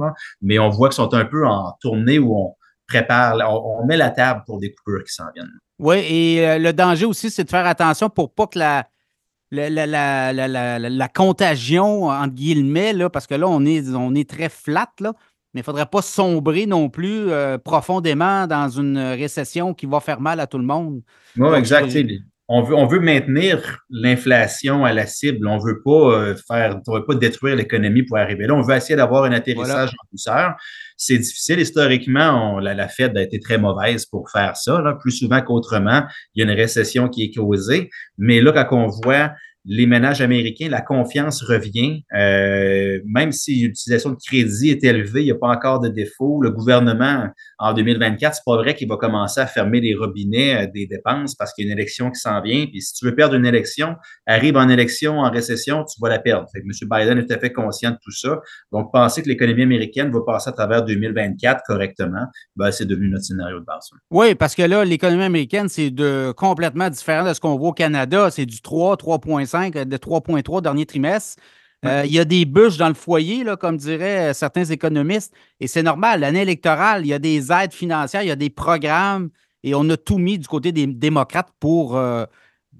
Mais 0.41 0.59
on 0.59 0.69
voit 0.69 0.89
qu'ils 0.89 0.97
sont 0.97 1.13
un 1.15 1.25
peu 1.25 1.47
en 1.47 1.73
tournée 1.81 2.19
où 2.19 2.37
on 2.37 2.53
prépare, 2.87 3.37
on, 3.49 3.81
on 3.81 3.85
met 3.87 3.97
la 3.97 4.11
table 4.11 4.43
pour 4.45 4.59
des 4.59 4.71
coupures 4.71 5.03
qui 5.03 5.13
s'en 5.13 5.25
viennent. 5.33 5.49
Oui, 5.79 5.97
et 5.97 6.47
euh, 6.47 6.57
le 6.59 6.73
danger 6.73 7.05
aussi, 7.05 7.31
c'est 7.31 7.45
de 7.45 7.49
faire 7.49 7.65
attention 7.65 8.09
pour 8.09 8.33
pas 8.33 8.47
que 8.47 8.59
la, 8.59 8.87
la, 9.51 11.07
contagion, 11.07 12.09
entre 12.09 12.35
guillemets, 12.35 12.93
là, 12.93 13.09
parce 13.09 13.25
que 13.27 13.35
là, 13.35 13.47
on 13.47 13.65
est, 13.65 13.87
on 13.89 14.13
est 14.13 14.29
très 14.29 14.49
flat, 14.49 14.91
là, 14.99 15.13
mais 15.53 15.59
il 15.59 15.61
ne 15.61 15.65
faudrait 15.65 15.85
pas 15.85 16.01
sombrer 16.01 16.65
non 16.65 16.89
plus 16.89 17.31
euh, 17.31 17.57
profondément 17.57 18.45
dans 18.45 18.67
une 18.69 18.97
récession 18.97 19.73
qui 19.73 19.85
va 19.85 20.01
faire 20.01 20.19
mal 20.19 20.39
à 20.41 20.47
tout 20.47 20.57
le 20.57 20.65
monde. 20.65 21.01
Oui, 21.37 21.57
exact 21.57 21.95
on 22.51 22.63
veut, 22.63 22.75
on 22.75 22.87
veut 22.87 22.99
maintenir 22.99 23.79
l'inflation 23.91 24.83
à 24.83 24.91
la 24.91 25.05
cible. 25.05 25.47
On 25.47 25.59
veut 25.59 25.83
pas 25.83 25.91
euh, 25.91 26.35
faire, 26.47 26.79
on 26.87 26.95
veut 26.95 27.05
pas 27.05 27.13
détruire 27.13 27.55
l'économie 27.55 28.01
pour 28.01 28.17
arriver 28.17 28.47
là. 28.47 28.55
On 28.55 28.61
veut 28.61 28.75
essayer 28.75 28.95
d'avoir 28.95 29.23
un 29.25 29.31
atterrissage 29.31 29.91
en 29.91 30.07
douceur. 30.11 30.55
C'est 30.97 31.19
difficile. 31.19 31.59
Historiquement, 31.59 32.59
la, 32.59 32.73
la 32.73 32.87
Fed 32.87 33.15
a 33.15 33.21
été 33.21 33.39
très 33.39 33.59
mauvaise 33.59 34.07
pour 34.07 34.31
faire 34.31 34.57
ça. 34.57 34.81
Plus 34.99 35.11
souvent 35.11 35.41
qu'autrement, 35.43 36.03
il 36.33 36.43
y 36.43 36.47
a 36.47 36.51
une 36.51 36.57
récession 36.59 37.07
qui 37.07 37.25
est 37.25 37.31
causée. 37.35 37.91
Mais 38.17 38.41
là, 38.41 38.51
quand 38.51 38.75
on 38.75 38.87
voit 38.87 39.31
les 39.65 39.85
ménages 39.85 40.21
américains, 40.21 40.69
la 40.69 40.81
confiance 40.81 41.43
revient. 41.43 42.03
Euh, 42.15 42.99
même 43.05 43.31
si 43.31 43.61
l'utilisation 43.61 44.11
de 44.11 44.15
crédit 44.15 44.69
est 44.69 44.83
élevée, 44.83 45.21
il 45.21 45.25
n'y 45.25 45.31
a 45.31 45.35
pas 45.35 45.49
encore 45.49 45.79
de 45.79 45.89
défaut. 45.89 46.41
Le 46.41 46.51
gouvernement, 46.51 47.27
en 47.59 47.73
2024, 47.73 48.35
c'est 48.35 48.41
pas 48.45 48.55
vrai 48.55 48.73
qu'il 48.73 48.87
va 48.87 48.95
commencer 48.97 49.41
à 49.41 49.47
fermer 49.47 49.81
les 49.81 49.95
robinets 49.95 50.63
euh, 50.63 50.67
des 50.73 50.87
dépenses 50.87 51.35
parce 51.35 51.53
qu'il 51.53 51.65
y 51.65 51.69
a 51.69 51.73
une 51.73 51.77
élection 51.77 52.09
qui 52.09 52.19
s'en 52.19 52.41
vient. 52.41 52.65
Puis 52.67 52.81
si 52.81 52.93
tu 52.93 53.05
veux 53.05 53.15
perdre 53.15 53.35
une 53.35 53.45
élection, 53.45 53.95
arrive 54.25 54.55
en 54.55 54.69
élection, 54.69 55.19
en 55.19 55.29
récession, 55.29 55.83
tu 55.83 55.99
vas 56.01 56.09
la 56.09 56.19
perdre. 56.19 56.47
Fait 56.53 56.61
que 56.61 56.65
M. 56.65 56.89
Biden 56.89 57.17
est 57.17 57.27
tout 57.27 57.33
à 57.33 57.39
fait 57.39 57.51
conscient 57.51 57.91
de 57.91 57.97
tout 58.01 58.11
ça. 58.11 58.39
Donc, 58.71 58.91
penser 58.93 59.21
que 59.21 59.27
l'économie 59.27 59.63
américaine 59.63 60.09
va 60.11 60.19
passer 60.25 60.49
à 60.49 60.53
travers 60.53 60.83
2024 60.83 61.63
correctement, 61.67 62.25
ben, 62.55 62.71
c'est 62.71 62.85
devenu 62.85 63.09
notre 63.09 63.25
scénario 63.25 63.59
de 63.59 63.65
base. 63.65 63.89
Oui, 64.09 64.35
parce 64.35 64.55
que 64.55 64.63
là, 64.63 64.85
l'économie 64.85 65.23
américaine, 65.23 65.67
c'est 65.67 65.89
de 65.89 66.31
complètement 66.35 66.89
différent 66.89 67.27
de 67.27 67.33
ce 67.33 67.39
qu'on 67.41 67.57
voit 67.57 67.69
au 67.69 67.73
Canada. 67.73 68.29
C'est 68.31 68.45
du 68.45 68.61
3, 68.61 68.95
3,5 68.95 69.48
de 69.53 69.97
3,3 69.97 70.61
dernier 70.61 70.85
trimestre. 70.85 71.41
Euh, 71.85 72.03
il 72.05 72.11
y 72.11 72.19
a 72.19 72.25
des 72.25 72.45
bûches 72.45 72.77
dans 72.77 72.89
le 72.89 72.93
foyer, 72.93 73.43
là, 73.43 73.55
comme 73.55 73.77
diraient 73.77 74.31
euh, 74.31 74.33
certains 74.33 74.65
économistes, 74.65 75.33
et 75.61 75.67
c'est 75.67 75.83
normal. 75.83 76.19
L'année 76.19 76.41
électorale, 76.41 77.05
il 77.05 77.09
y 77.09 77.13
a 77.13 77.19
des 77.19 77.51
aides 77.51 77.71
financières, 77.71 78.21
il 78.21 78.27
y 78.27 78.31
a 78.31 78.35
des 78.35 78.49
programmes, 78.49 79.29
et 79.63 79.73
on 79.75 79.89
a 79.89 79.95
tout 79.95 80.17
mis 80.17 80.37
du 80.37 80.47
côté 80.47 80.73
des 80.73 80.87
démocrates 80.87 81.49
pour 81.59 81.97
euh, 81.97 82.25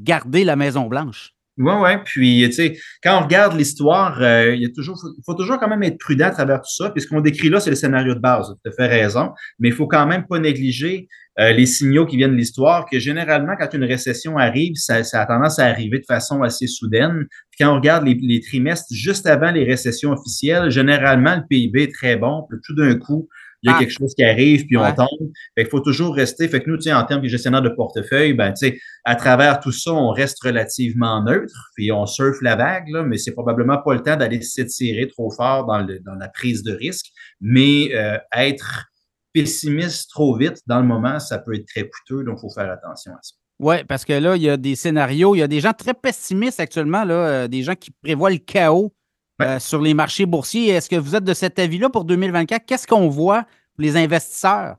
garder 0.02 0.44
la 0.44 0.58
Maison-Blanche. 0.58 1.34
Oui, 1.58 1.74
oui. 1.78 1.90
Puis, 2.04 2.44
tu 2.48 2.54
sais, 2.54 2.78
quand 3.04 3.20
on 3.20 3.24
regarde 3.24 3.58
l'histoire, 3.58 4.22
il, 4.22 4.62
y 4.62 4.66
a 4.66 4.70
toujours, 4.74 4.98
il 5.18 5.24
faut 5.26 5.34
toujours 5.34 5.60
quand 5.60 5.68
même 5.68 5.84
être 5.84 5.98
prudent 5.98 6.28
à 6.28 6.32
travers 6.32 6.62
tout 6.62 6.72
ça. 6.74 6.90
Puis, 6.90 7.02
ce 7.02 7.08
qu'on 7.08 7.20
décrit 7.20 7.50
là, 7.50 7.60
c'est 7.60 7.70
le 7.70 7.76
scénario 7.76 8.16
de 8.16 8.20
base. 8.20 8.56
Tu 8.64 8.70
as 8.70 8.74
fait 8.74 8.88
raison. 8.88 9.32
Mais 9.60 9.68
il 9.68 9.74
faut 9.74 9.88
quand 9.88 10.08
même 10.08 10.26
pas 10.26 10.40
négliger 10.40 11.10
euh, 11.40 11.54
les 11.54 11.66
signaux 11.66 12.06
qui 12.06 12.18
viennent 12.18 12.34
de 12.34 12.38
l'histoire, 12.38 12.86
que 12.86 13.00
généralement, 13.00 13.54
quand 13.58 13.74
une 13.74 13.86
récession 13.86 14.38
arrive, 14.38 14.74
ça, 14.76 14.96
a 14.96 15.26
tendance 15.26 15.58
à 15.60 15.66
arriver 15.66 16.00
de 16.00 16.06
façon 16.06 16.42
assez 16.44 16.68
soudaine. 16.68 17.28
Puis 17.52 17.64
quand 17.64 17.72
on 17.72 17.76
regarde 17.76 18.06
les, 18.06 18.42
trimestres 18.42 18.94
juste 18.94 19.26
avant 19.26 19.52
les 19.52 19.64
récessions 19.64 20.12
officielles, 20.12 20.70
généralement, 20.70 21.36
le 21.36 21.44
PIB 21.50 21.84
est 21.84 21.94
très 21.94 22.18
bon. 22.18 22.46
Puis 22.50 22.60
tout 22.66 22.76
d'un 22.76 22.96
coup, 22.96 23.30
il 23.64 23.70
y 23.70 23.74
a 23.74 23.76
ah. 23.76 23.80
quelque 23.80 23.92
chose 23.92 24.14
qui 24.16 24.24
arrive, 24.24 24.66
puis 24.66 24.76
on 24.76 24.94
tombe. 24.94 25.32
Fait 25.56 25.64
il 25.64 25.68
faut 25.68 25.80
toujours 25.80 26.14
rester. 26.14 26.48
Fait 26.50 26.62
que 26.62 26.70
nous, 26.70 26.78
tu 26.78 26.84
sais, 26.84 26.94
en 26.94 27.04
termes 27.06 27.22
de 27.22 27.28
gestionnaire 27.28 27.62
de 27.62 27.70
portefeuille, 27.70 28.34
ben, 28.34 28.52
tu 28.52 28.68
sais, 28.68 28.80
à 29.06 29.16
travers 29.16 29.60
tout 29.60 29.72
ça, 29.72 29.94
on 29.94 30.12
reste 30.12 30.42
relativement 30.44 31.24
neutre, 31.24 31.72
puis 31.76 31.92
on 31.92 32.06
surfe 32.06 32.42
la 32.42 32.56
vague, 32.56 32.88
là, 32.90 33.04
mais 33.04 33.18
c'est 33.18 33.34
probablement 33.34 33.78
pas 33.78 33.94
le 33.94 34.02
temps 34.02 34.16
d'aller 34.18 34.42
s'étirer 34.42 35.08
trop 35.08 35.30
fort 35.32 35.66
dans, 35.66 35.80
le, 35.80 36.00
dans 36.00 36.16
la 36.16 36.28
prise 36.28 36.64
de 36.64 36.74
risque. 36.74 37.08
Mais 37.42 37.90
euh, 37.94 38.18
être 38.36 38.89
pessimiste 39.34 40.10
trop 40.10 40.36
vite 40.36 40.58
dans 40.68 40.80
le 40.80 40.88
moment, 40.88 41.20
ça 41.20 41.40
peut 41.40 41.56
être 41.56 41.68
très 41.68 41.90
coûteux, 41.90 42.24
donc 42.24 42.38
il 42.40 42.42
faut 42.42 42.50
faire 42.50 42.72
attention 42.72 43.14
à 43.14 43.20
ça. 43.22 43.36
Oui, 43.60 43.84
parce 43.84 44.06
que 44.06 44.14
là, 44.14 44.38
il 44.38 44.42
y 44.42 44.50
a 44.50 44.56
des 44.56 44.76
scénarios, 44.76 45.36
il 45.36 45.40
y 45.40 45.44
a 45.44 45.48
des 45.48 45.60
gens 45.60 45.74
très 45.74 45.94
pessimistes 45.94 46.60
actuellement, 46.60 47.04
là, 47.04 47.14
euh, 47.14 47.48
des 47.48 47.62
gens 47.62 47.76
qui 47.76 47.92
prévoient 47.92 48.30
le 48.30 48.38
chaos 48.38 48.94
euh, 49.42 49.60
sur 49.60 49.82
les 49.82 49.94
marchés 49.94 50.26
boursiers. 50.26 50.70
Est-ce 50.70 50.90
que 50.90 50.96
vous 50.96 51.16
êtes 51.16 51.26
de 51.26 51.34
cet 51.34 51.60
avis-là 51.60 51.90
pour 51.90 52.06
2024? 52.06 52.66
Qu'est-ce 52.66 52.88
qu'on 52.88 53.10
voit 53.10 53.44
pour 53.44 53.84
les 53.84 53.98
investisseurs? 53.98 54.78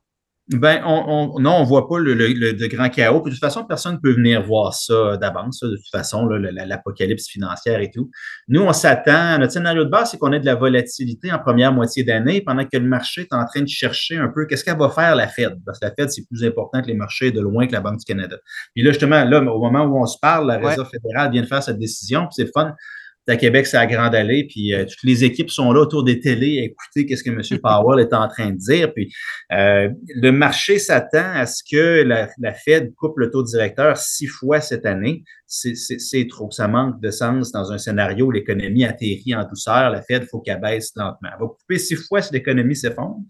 Ben, 0.53 0.83
on, 0.85 1.39
non, 1.39 1.59
on 1.59 1.61
ne 1.61 1.67
voit 1.67 1.89
pas 1.89 2.01
le, 2.01 2.15
de 2.15 2.67
grand 2.67 2.89
chaos. 2.89 3.23
de 3.25 3.31
toute 3.31 3.39
façon, 3.39 3.65
personne 3.65 3.95
ne 3.95 3.99
peut 3.99 4.13
venir 4.13 4.43
voir 4.43 4.75
ça 4.75 5.17
d'avance, 5.17 5.61
de 5.61 5.77
toute 5.77 5.91
façon, 5.93 6.27
l'apocalypse 6.27 7.29
financière 7.29 7.81
et 7.81 7.91
tout. 7.91 8.11
Nous, 8.49 8.61
on 8.61 8.73
s'attend, 8.73 9.39
notre 9.39 9.53
scénario 9.53 9.85
de 9.85 9.91
base, 9.91 10.11
c'est 10.11 10.19
qu'on 10.19 10.33
ait 10.33 10.41
de 10.41 10.47
la 10.47 10.57
volatilité 10.57 11.31
en 11.31 11.39
première 11.39 11.73
moitié 11.73 12.03
d'année 12.03 12.41
pendant 12.41 12.65
que 12.65 12.77
le 12.77 12.89
marché 12.89 13.23
est 13.23 13.33
en 13.33 13.45
train 13.45 13.61
de 13.61 13.69
chercher 13.69 14.17
un 14.17 14.27
peu 14.27 14.47
qu'est-ce 14.47 14.65
qu'elle 14.65 14.79
va 14.79 14.89
faire 14.89 15.15
la 15.15 15.29
Fed. 15.29 15.57
Parce 15.65 15.79
que 15.79 15.87
la 15.87 15.93
Fed, 15.93 16.11
c'est 16.11 16.27
plus 16.27 16.45
important 16.45 16.83
que 16.83 16.89
les 16.89 16.95
marchés 16.95 17.31
de 17.31 17.41
loin 17.41 17.69
que 17.69 17.73
la 17.73 17.81
Banque 17.81 17.99
du 17.99 18.05
Canada. 18.05 18.37
Puis 18.75 18.83
là, 18.83 18.91
justement, 18.91 19.25
là, 19.25 19.41
au 19.41 19.61
moment 19.61 19.85
où 19.85 20.03
on 20.03 20.07
se 20.07 20.19
parle, 20.21 20.49
la 20.49 20.59
Réserve 20.59 20.89
fédérale 20.91 21.31
vient 21.31 21.43
de 21.43 21.47
faire 21.47 21.63
cette 21.63 21.79
décision, 21.79 22.23
puis 22.23 22.35
c'est 22.35 22.45
le 22.45 22.51
fun 22.53 22.75
à 23.31 23.37
Québec, 23.37 23.67
c'est 23.67 23.77
à 23.77 23.87
Grande 23.87 24.15
Allée, 24.15 24.45
puis 24.45 24.75
euh, 24.75 24.85
toutes 24.85 25.03
les 25.05 25.25
équipes 25.25 25.51
sont 25.51 25.73
là 25.73 25.81
autour 25.81 26.05
des 26.05 26.21
télés 26.21 26.61
à 26.61 26.65
écouter 26.65 27.07
qu'est-ce 27.07 27.25
que 27.25 27.31
M. 27.31 27.61
Powell 27.63 28.01
est 28.01 28.13
en 28.13 28.29
train 28.29 28.51
de 28.51 28.57
dire. 28.57 28.93
Puis 28.93 29.13
euh, 29.53 29.89
le 30.15 30.31
marché 30.31 30.79
s'attend 30.79 31.33
à 31.35 31.47
ce 31.47 31.63
que 31.69 32.03
la, 32.03 32.55
Fed 32.55 32.95
coupe 32.95 33.19
le 33.19 33.31
taux 33.31 33.43
directeur 33.43 33.97
six 33.97 34.27
fois 34.27 34.61
cette 34.61 34.87
année. 34.87 35.25
C'est 35.47 36.29
trop. 36.29 36.51
Ça 36.51 36.69
manque 36.69 37.01
de 37.01 37.11
sens 37.11 37.51
dans 37.53 37.73
un 37.73 37.79
scénario 37.79 38.27
où 38.27 38.31
l'économie 38.31 38.85
atterrit 38.85 39.35
en 39.35 39.45
douceur. 39.45 39.91
La 39.91 40.03
Fed, 40.03 40.23
il 40.23 40.29
faut 40.29 40.41
qu'elle 40.41 40.61
baisse 40.61 40.93
lentement. 40.95 41.31
Elle 41.33 41.41
va 41.41 41.47
couper 41.47 41.79
six 41.79 41.97
fois 41.97 42.23
si 42.23 42.33
l'économie 42.33 42.77
s'effondre. 42.77 43.21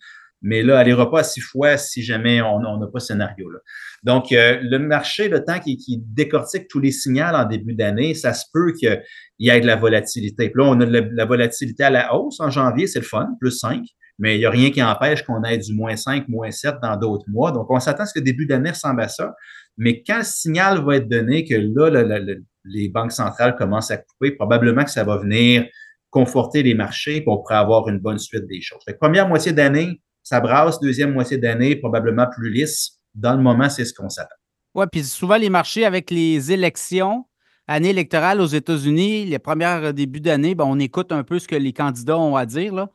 Mais 0.42 0.62
là, 0.62 0.80
elle 0.80 0.86
n'ira 0.88 1.10
pas 1.10 1.20
à 1.20 1.22
six 1.22 1.40
fois 1.40 1.76
si 1.76 2.02
jamais 2.02 2.40
on 2.40 2.78
n'a 2.78 2.86
pas 2.86 2.98
ce 2.98 3.08
scénario-là. 3.08 3.58
Donc, 4.02 4.32
euh, 4.32 4.58
le 4.62 4.78
marché, 4.78 5.28
le 5.28 5.44
temps 5.44 5.58
qui, 5.58 5.76
qui, 5.76 5.98
décortique 5.98 6.68
tous 6.68 6.80
les 6.80 6.92
signaux 6.92 7.24
en 7.24 7.44
début 7.44 7.74
d'année, 7.74 8.14
ça 8.14 8.32
se 8.32 8.46
peut 8.52 8.72
qu'il 8.72 9.02
y 9.38 9.50
ait 9.50 9.60
de 9.60 9.66
la 9.66 9.76
volatilité. 9.76 10.48
Puis 10.48 10.62
là, 10.62 10.70
on 10.70 10.80
a 10.80 10.86
de 10.86 11.10
la, 11.12 11.24
volatilité 11.26 11.84
à 11.84 11.90
la 11.90 12.14
hausse 12.14 12.40
en 12.40 12.50
janvier, 12.50 12.86
c'est 12.86 13.00
le 13.00 13.04
fun, 13.04 13.28
plus 13.38 13.50
5, 13.50 13.82
mais 14.18 14.36
il 14.36 14.38
n'y 14.38 14.46
a 14.46 14.50
rien 14.50 14.70
qui 14.70 14.82
empêche 14.82 15.22
qu'on 15.22 15.42
ait 15.42 15.58
du 15.58 15.74
moins 15.74 15.96
5, 15.96 16.28
moins 16.28 16.50
7 16.50 16.76
dans 16.82 16.96
d'autres 16.96 17.28
mois. 17.28 17.52
Donc, 17.52 17.70
on 17.70 17.78
s'attend 17.78 18.04
à 18.04 18.06
ce 18.06 18.14
que 18.14 18.20
le 18.20 18.24
début 18.24 18.46
d'année 18.46 18.70
ressemble 18.70 19.02
à 19.02 19.08
ça. 19.08 19.34
Mais 19.76 20.02
quand 20.02 20.18
le 20.18 20.24
signal 20.24 20.82
va 20.84 20.96
être 20.96 21.08
donné 21.08 21.44
que 21.44 21.54
là, 21.54 22.18
les 22.64 22.88
banques 22.88 23.12
centrales 23.12 23.56
commencent 23.56 23.90
à 23.90 23.98
couper, 23.98 24.32
probablement 24.32 24.84
que 24.84 24.90
ça 24.90 25.04
va 25.04 25.18
venir 25.18 25.66
conforter 26.10 26.62
les 26.62 26.74
marchés 26.74 27.20
pour 27.20 27.50
avoir 27.50 27.88
une 27.88 27.98
bonne 27.98 28.18
suite 28.18 28.46
des 28.46 28.60
choses. 28.60 28.80
Fait 28.84 28.94
première 28.94 29.28
moitié 29.28 29.52
d'année, 29.52 30.00
ça 30.22 30.40
brasse, 30.40 30.80
deuxième 30.80 31.12
moitié 31.12 31.38
d'année, 31.38 31.76
probablement 31.76 32.26
plus 32.26 32.50
lisse 32.50 32.98
dans 33.14 33.34
le 33.34 33.42
moment, 33.42 33.68
c'est 33.68 33.84
ce 33.84 33.94
qu'on 33.94 34.08
s'attend. 34.08 34.36
Oui, 34.74 34.86
puis 34.90 35.02
souvent 35.02 35.36
les 35.36 35.50
marchés 35.50 35.84
avec 35.84 36.10
les 36.10 36.52
élections, 36.52 37.24
année 37.66 37.90
électorale 37.90 38.40
aux 38.40 38.46
États-Unis, 38.46 39.26
les 39.26 39.38
premiers 39.38 39.92
débuts 39.92 40.20
d'année, 40.20 40.54
ben, 40.54 40.64
on 40.64 40.78
écoute 40.78 41.12
un 41.12 41.24
peu 41.24 41.38
ce 41.38 41.48
que 41.48 41.56
les 41.56 41.72
candidats 41.72 42.18
ont 42.18 42.36
à 42.36 42.46
dire. 42.46 42.86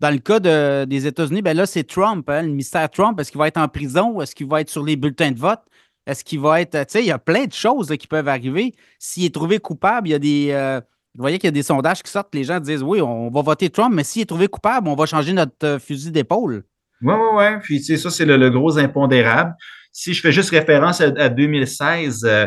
Dans 0.00 0.10
le 0.10 0.18
cas 0.18 0.40
des 0.86 1.06
États-Unis, 1.06 1.42
ben 1.42 1.56
là, 1.56 1.66
c'est 1.66 1.84
Trump, 1.84 2.28
hein, 2.30 2.42
le 2.42 2.48
mystère 2.48 2.88
Trump. 2.88 3.20
Est-ce 3.20 3.30
qu'il 3.30 3.38
va 3.38 3.48
être 3.48 3.58
en 3.58 3.68
prison? 3.68 4.20
Est-ce 4.20 4.34
qu'il 4.34 4.48
va 4.48 4.62
être 4.62 4.70
sur 4.70 4.82
les 4.82 4.96
bulletins 4.96 5.30
de 5.30 5.38
vote? 5.38 5.60
Est-ce 6.06 6.24
qu'il 6.24 6.40
va 6.40 6.60
être. 6.62 6.72
Tu 6.72 6.84
sais, 6.88 7.00
il 7.00 7.06
y 7.06 7.12
a 7.12 7.18
plein 7.18 7.44
de 7.44 7.52
choses 7.52 7.94
qui 7.98 8.06
peuvent 8.06 8.28
arriver. 8.28 8.74
S'il 8.98 9.26
est 9.26 9.34
trouvé 9.34 9.58
coupable, 9.58 10.08
il 10.08 10.12
y 10.12 10.14
a 10.14 10.18
des. 10.18 10.48
Euh, 10.52 10.80
vous 11.14 11.22
voyez 11.22 11.38
qu'il 11.38 11.48
y 11.48 11.48
a 11.48 11.52
des 11.52 11.62
sondages 11.62 12.02
qui 12.02 12.10
sortent, 12.10 12.34
les 12.34 12.44
gens 12.44 12.60
disent 12.60 12.82
oui, 12.82 13.00
on 13.00 13.30
va 13.30 13.42
voter 13.42 13.68
Trump, 13.68 13.92
mais 13.94 14.04
s'il 14.04 14.22
est 14.22 14.26
trouvé 14.26 14.48
coupable, 14.48 14.88
on 14.88 14.94
va 14.94 15.06
changer 15.06 15.32
notre 15.32 15.66
euh, 15.66 15.78
fusil 15.78 16.12
d'épaule. 16.12 16.64
Oui, 17.02 17.14
oui, 17.14 17.28
oui. 17.34 17.60
Puis, 17.62 17.78
tu 17.78 17.84
sais, 17.84 17.96
ça, 17.96 18.10
c'est 18.10 18.26
le, 18.26 18.50
gros 18.50 18.78
impondérable. 18.78 19.54
Si 19.92 20.12
je 20.14 20.20
fais 20.20 20.32
juste 20.32 20.50
référence 20.50 21.00
à, 21.00 21.28
2016, 21.28 22.24
euh, 22.24 22.46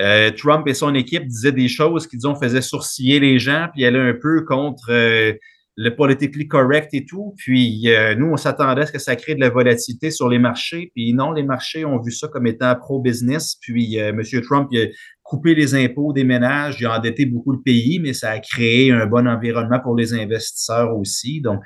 euh, 0.00 0.30
Trump 0.32 0.66
et 0.66 0.74
son 0.74 0.94
équipe 0.94 1.26
disaient 1.26 1.52
des 1.52 1.68
choses 1.68 2.06
qui, 2.06 2.16
disons, 2.16 2.34
faisaient 2.34 2.62
sourciller 2.62 3.20
les 3.20 3.38
gens, 3.38 3.68
puis 3.72 3.84
allaient 3.84 4.10
un 4.10 4.18
peu 4.20 4.44
contre 4.44 4.90
euh, 4.90 5.32
le 5.76 5.90
politically 5.96 6.48
correct 6.48 6.88
et 6.92 7.04
tout. 7.04 7.34
Puis, 7.36 7.88
nous, 8.16 8.26
on 8.26 8.36
s'attendait 8.36 8.82
à 8.82 8.86
ce 8.86 8.92
que 8.92 8.98
ça 8.98 9.16
crée 9.16 9.34
de 9.34 9.40
la 9.40 9.50
volatilité 9.50 10.10
sur 10.10 10.28
les 10.28 10.38
marchés. 10.38 10.92
Puis, 10.94 11.12
non, 11.14 11.32
les 11.32 11.42
marchés 11.42 11.84
ont 11.84 12.00
vu 12.00 12.12
ça 12.12 12.28
comme 12.28 12.46
étant 12.46 12.74
pro-business. 12.76 13.56
Puis, 13.60 13.96
M. 13.96 14.20
Trump, 14.42 14.68
il 14.70 14.82
a 14.82 14.86
coupé 15.24 15.54
les 15.54 15.74
impôts 15.74 16.12
des 16.12 16.22
ménages, 16.22 16.76
il 16.78 16.86
a 16.86 16.96
endetté 16.96 17.26
beaucoup 17.26 17.50
le 17.50 17.60
pays, 17.60 17.98
mais 17.98 18.12
ça 18.12 18.30
a 18.30 18.38
créé 18.38 18.92
un 18.92 19.06
bon 19.06 19.26
environnement 19.26 19.80
pour 19.80 19.96
les 19.96 20.14
investisseurs 20.14 20.96
aussi. 20.96 21.40
Donc, 21.40 21.60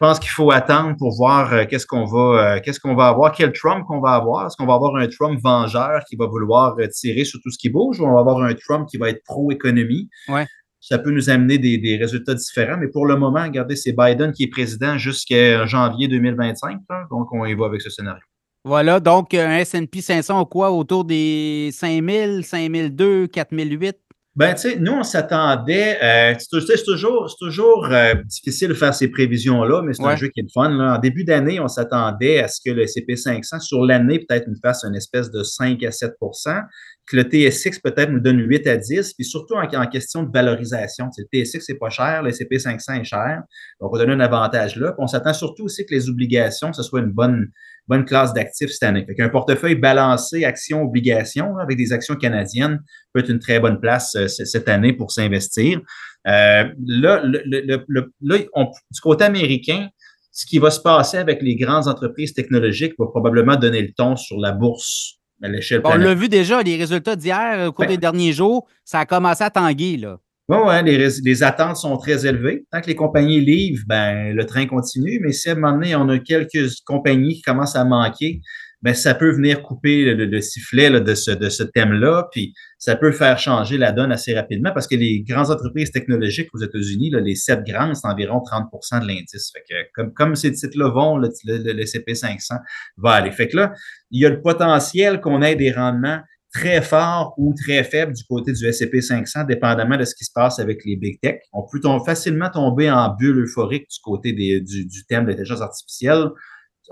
pense 0.00 0.18
qu'il 0.18 0.30
faut 0.30 0.50
attendre 0.50 0.96
pour 0.96 1.14
voir 1.14 1.52
euh, 1.52 1.64
qu'est-ce 1.68 1.86
qu'on 1.86 2.06
va, 2.06 2.56
euh, 2.56 2.60
qu'est-ce 2.60 2.80
qu'on 2.80 2.96
va 2.96 3.08
avoir, 3.08 3.32
quel 3.32 3.52
Trump 3.52 3.84
qu'on 3.86 4.00
va 4.00 4.14
avoir. 4.14 4.46
Est-ce 4.46 4.56
qu'on 4.56 4.66
va 4.66 4.74
avoir 4.74 4.96
un 4.96 5.06
Trump 5.06 5.38
vengeur 5.40 6.02
qui 6.08 6.16
va 6.16 6.26
vouloir 6.26 6.74
euh, 6.80 6.88
tirer 6.88 7.24
sur 7.24 7.38
tout 7.42 7.50
ce 7.50 7.58
qui 7.58 7.68
bouge 7.68 8.00
ou 8.00 8.06
on 8.06 8.14
va 8.14 8.20
avoir 8.20 8.42
un 8.42 8.54
Trump 8.54 8.88
qui 8.88 8.96
va 8.96 9.10
être 9.10 9.22
pro-économie? 9.24 10.08
Ouais. 10.28 10.46
Ça 10.80 10.98
peut 10.98 11.10
nous 11.10 11.28
amener 11.28 11.58
des, 11.58 11.98
résultats 12.00 12.34
différents, 12.34 12.78
mais 12.78 12.88
pour 12.88 13.04
le 13.04 13.14
moment, 13.14 13.42
regardez, 13.42 13.76
c'est 13.76 13.92
Biden 13.92 14.32
qui 14.32 14.44
est 14.44 14.48
président 14.48 14.96
jusqu'à 14.96 15.66
janvier 15.66 16.08
2025. 16.08 16.78
donc, 17.10 17.28
on 17.32 17.44
y 17.44 17.54
va 17.54 17.66
avec 17.66 17.82
ce 17.82 17.90
scénario. 17.90 18.22
Voilà, 18.64 18.98
donc 18.98 19.34
un 19.34 19.58
S&P 19.58 20.00
500 20.00 20.46
quoi 20.46 20.70
autour 20.70 21.04
des 21.04 21.68
5000, 21.72 22.44
5002, 22.44 23.26
4008? 23.26 23.96
Ben, 24.36 24.54
tu 24.54 24.60
sais, 24.60 24.76
nous, 24.76 24.92
on 24.92 25.02
s'attendait. 25.02 25.98
Euh, 26.02 26.34
c'est 26.38 26.84
toujours, 26.84 27.34
toujours 27.36 27.88
euh, 27.90 28.14
difficile 28.24 28.68
de 28.68 28.74
faire 28.74 28.94
ces 28.94 29.08
prévisions-là, 29.08 29.82
mais 29.82 29.92
c'est 29.92 30.04
un 30.04 30.14
jeu 30.14 30.28
qui 30.28 30.38
est 30.38 30.44
le 30.44 30.48
fun. 30.54 30.70
Là. 30.70 30.96
En 30.96 30.98
début 30.98 31.24
d'année, 31.24 31.58
on 31.58 31.66
s'attendait 31.66 32.38
à 32.38 32.46
ce 32.46 32.60
que 32.64 32.70
le 32.70 32.84
CP500, 32.84 33.60
sur 33.60 33.84
l'année, 33.84 34.20
peut-être 34.20 34.46
nous 34.46 34.58
fasse 34.62 34.84
une 34.84 34.94
espèce 34.94 35.32
de 35.32 35.42
5 35.42 35.82
à 35.82 35.90
7% 35.90 36.62
que 37.10 37.16
le 37.16 37.24
TSX 37.24 37.80
peut-être 37.80 38.10
nous 38.10 38.20
donne 38.20 38.38
8 38.38 38.66
à 38.68 38.76
10, 38.76 39.14
puis 39.14 39.24
surtout 39.24 39.54
en, 39.54 39.86
question 39.88 40.22
de 40.22 40.30
valorisation. 40.32 41.10
le 41.18 41.44
TSX, 41.44 41.60
c'est 41.66 41.78
pas 41.78 41.90
cher, 41.90 42.22
le 42.22 42.30
CP500 42.30 43.00
est 43.00 43.04
cher. 43.04 43.42
Donc, 43.80 43.90
on 43.90 43.96
va 43.96 44.04
donner 44.04 44.12
un 44.12 44.20
avantage 44.20 44.76
là. 44.76 44.92
Puis 44.92 45.02
on 45.02 45.08
s'attend 45.08 45.32
surtout 45.32 45.64
aussi 45.64 45.84
que 45.84 45.92
les 45.92 46.08
obligations, 46.08 46.72
ce 46.72 46.84
soit 46.84 47.00
une 47.00 47.10
bonne, 47.10 47.48
bonne 47.90 48.04
classe 48.04 48.32
d'actifs 48.32 48.70
cette 48.70 48.84
année. 48.84 49.04
Fait 49.04 49.20
un 49.20 49.28
portefeuille 49.28 49.74
balancé 49.74 50.44
actions-obligations 50.44 51.58
avec 51.58 51.76
des 51.76 51.92
actions 51.92 52.14
canadiennes 52.14 52.78
peut 53.12 53.20
être 53.20 53.30
une 53.30 53.40
très 53.40 53.58
bonne 53.58 53.80
place 53.80 54.14
euh, 54.14 54.28
cette 54.28 54.68
année 54.68 54.92
pour 54.92 55.10
s'investir. 55.10 55.80
Euh, 56.28 56.64
là, 56.86 57.22
du 57.26 59.00
côté 59.02 59.24
américain, 59.24 59.88
ce 60.30 60.46
qui 60.46 60.60
va 60.60 60.70
se 60.70 60.80
passer 60.80 61.18
avec 61.18 61.42
les 61.42 61.56
grandes 61.56 61.88
entreprises 61.88 62.32
technologiques 62.32 62.94
va 62.98 63.06
probablement 63.06 63.56
donner 63.56 63.82
le 63.82 63.92
ton 63.92 64.14
sur 64.14 64.38
la 64.38 64.52
bourse 64.52 65.16
à 65.42 65.48
l'échelle 65.48 65.80
On 65.84 65.96
l'a 65.96 66.14
vu 66.14 66.28
déjà, 66.28 66.62
les 66.62 66.76
résultats 66.76 67.16
d'hier, 67.16 67.68
au 67.68 67.72
cours 67.72 67.86
des 67.86 67.98
derniers 67.98 68.32
jours, 68.32 68.68
ça 68.84 69.00
a 69.00 69.06
commencé 69.06 69.42
à 69.42 69.50
tanguer. 69.50 69.96
Là. 69.96 70.18
Oui, 70.50 70.82
les, 70.84 71.08
les, 71.22 71.42
attentes 71.44 71.76
sont 71.76 71.96
très 71.96 72.26
élevées. 72.26 72.64
Tant 72.72 72.80
que 72.80 72.88
les 72.88 72.96
compagnies 72.96 73.40
livrent, 73.40 73.84
ben, 73.86 74.34
le 74.34 74.44
train 74.46 74.66
continue. 74.66 75.20
Mais 75.22 75.30
si 75.30 75.48
à 75.48 75.52
un 75.52 75.54
moment 75.54 75.74
donné, 75.74 75.94
on 75.94 76.08
a 76.08 76.18
quelques 76.18 76.80
compagnies 76.84 77.36
qui 77.36 77.42
commencent 77.42 77.76
à 77.76 77.84
manquer, 77.84 78.40
ben, 78.82 78.92
ça 78.92 79.14
peut 79.14 79.30
venir 79.30 79.62
couper 79.62 80.12
le, 80.12 80.40
sifflet 80.40 80.90
de 80.90 81.14
ce, 81.14 81.30
de 81.30 81.48
ce 81.50 81.62
thème-là, 81.62 82.28
puis 82.32 82.52
ça 82.78 82.96
peut 82.96 83.12
faire 83.12 83.38
changer 83.38 83.78
la 83.78 83.92
donne 83.92 84.10
assez 84.10 84.34
rapidement 84.34 84.72
parce 84.72 84.88
que 84.88 84.96
les 84.96 85.22
grandes 85.22 85.50
entreprises 85.50 85.92
technologiques 85.92 86.48
aux 86.52 86.60
États-Unis, 86.60 87.12
les 87.22 87.34
sept 87.36 87.62
grandes, 87.64 87.94
c'est 87.94 88.08
environ 88.08 88.38
30% 88.38 89.02
de 89.02 89.06
l'indice. 89.06 89.52
Fait 89.52 89.62
que 89.68 89.74
comme, 89.94 90.12
comme 90.14 90.34
ces 90.34 90.50
titres-là 90.52 90.88
vont, 90.88 91.16
le, 91.16 91.28
le, 91.44 91.84
CP500 91.84 92.58
va 92.96 93.10
aller. 93.12 93.30
Fait 93.30 93.46
que 93.46 93.56
là, 93.56 93.72
il 94.10 94.22
y 94.22 94.26
a 94.26 94.30
le 94.30 94.40
potentiel 94.40 95.20
qu'on 95.20 95.42
ait 95.42 95.54
des 95.56 95.70
rendements 95.70 96.20
très 96.52 96.82
forts 96.82 97.34
ou 97.36 97.54
très 97.54 97.84
faibles 97.84 98.12
du 98.12 98.24
côté 98.24 98.52
du 98.52 98.66
S&P 98.66 99.00
500, 99.00 99.44
dépendamment 99.44 99.96
de 99.96 100.04
ce 100.04 100.14
qui 100.14 100.24
se 100.24 100.32
passe 100.34 100.58
avec 100.58 100.84
les 100.84 100.96
big 100.96 101.20
tech. 101.20 101.40
On 101.52 101.62
peut 101.62 101.80
facilement 102.04 102.50
tomber 102.50 102.90
en 102.90 103.14
bulle 103.14 103.44
euphorique 103.44 103.88
du 103.88 103.98
côté 104.02 104.32
du, 104.32 104.62
thème 105.08 105.24
de 105.24 105.30
l'intelligence 105.30 105.60
artificielle 105.60 106.28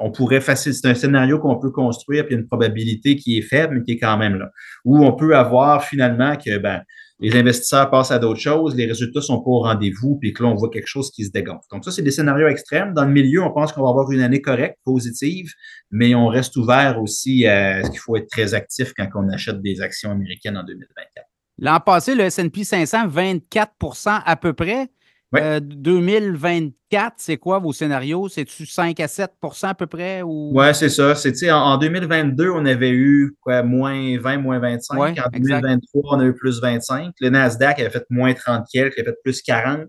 on 0.01 0.13
pourrait 0.13 0.41
c'est 0.41 0.87
un 0.87 0.95
scénario 0.95 1.39
qu'on 1.39 1.59
peut 1.59 1.71
construire, 1.71 2.27
puis 2.27 2.35
une 2.35 2.47
probabilité 2.47 3.17
qui 3.17 3.39
est 3.39 3.43
faible, 3.43 3.79
mais 3.79 3.83
qui 3.83 3.93
est 3.93 3.99
quand 3.99 4.17
même 4.17 4.37
là. 4.37 4.51
Ou 4.85 5.05
on 5.05 5.13
peut 5.17 5.37
avoir 5.37 5.85
finalement 5.85 6.37
que 6.37 6.59
ben, 6.59 6.83
les 7.21 7.37
investisseurs 7.37 7.91
passent 7.91 8.11
à 8.11 8.19
d'autres 8.19 8.41
choses, 8.41 8.77
les 8.77 8.87
résultats 8.87 9.21
sont 9.21 9.41
pas 9.41 9.51
au 9.51 9.61
rendez-vous, 9.61 10.17
puis 10.21 10.33
que 10.33 10.43
là, 10.43 10.51
on 10.51 10.55
voit 10.55 10.71
quelque 10.71 10.87
chose 10.87 11.11
qui 11.11 11.25
se 11.25 11.31
dégonfle. 11.31 11.65
Donc, 11.73 11.85
ça, 11.85 11.91
c'est 11.91 12.03
des 12.03 12.13
scénarios 12.13 12.47
extrêmes. 12.47 12.95
Dans 12.95 13.05
le 13.05 13.11
milieu, 13.11 13.43
on 13.43 13.53
pense 13.53 13.73
qu'on 13.73 13.83
va 13.83 13.91
avoir 13.91 14.11
une 14.13 14.21
année 14.21 14.41
correcte, 14.41 14.79
positive, 14.85 15.53
mais 15.91 16.15
on 16.15 16.29
reste 16.29 16.57
ouvert 16.57 17.01
aussi 17.03 17.47
à 17.47 17.83
ce 17.83 17.91
qu'il 17.91 17.99
faut 17.99 18.17
être 18.17 18.29
très 18.29 18.55
actif 18.55 18.93
quand 18.97 19.09
on 19.15 19.29
achète 19.31 19.61
des 19.61 19.81
actions 19.81 20.13
américaines 20.13 20.57
en 20.57 20.63
2024. 20.63 21.27
L'an 21.61 21.81
passé, 21.81 22.15
le 22.15 22.25
S&P 22.25 22.63
500, 22.63 23.09
24% 23.09 24.23
à 24.25 24.37
peu 24.37 24.53
près. 24.53 24.89
2024, 25.33 27.15
c'est 27.19 27.37
quoi 27.37 27.59
vos 27.59 27.73
scénarios? 27.73 28.29
C'est-tu 28.29 28.65
5 28.67 28.99
à 29.01 29.07
7% 29.07 29.67
à 29.67 29.75
peu 29.75 29.87
près? 29.87 30.23
Ou... 30.23 30.53
Oui, 30.55 30.75
c'est 30.75 30.89
ça. 30.89 31.15
C'est, 31.15 31.51
en, 31.51 31.77
2022, 31.77 32.51
on 32.51 32.65
avait 32.65 32.91
eu 32.91 33.37
quoi, 33.41 33.63
moins 33.63 34.19
20, 34.19 34.39
moins 34.39 34.59
25. 34.59 35.19
en 35.19 35.29
2023, 35.31 36.17
on 36.17 36.21
a 36.21 36.25
eu 36.25 36.35
plus 36.35 36.61
25. 36.61 37.13
Le 37.21 37.29
Nasdaq 37.29 37.79
avait 37.81 37.91
fait 37.91 38.07
moins 38.11 38.33
30 38.33 38.65
quelques, 38.73 38.95
il 38.97 39.03
a 39.03 39.05
fait 39.05 39.17
plus 39.23 39.43
40. 39.43 39.89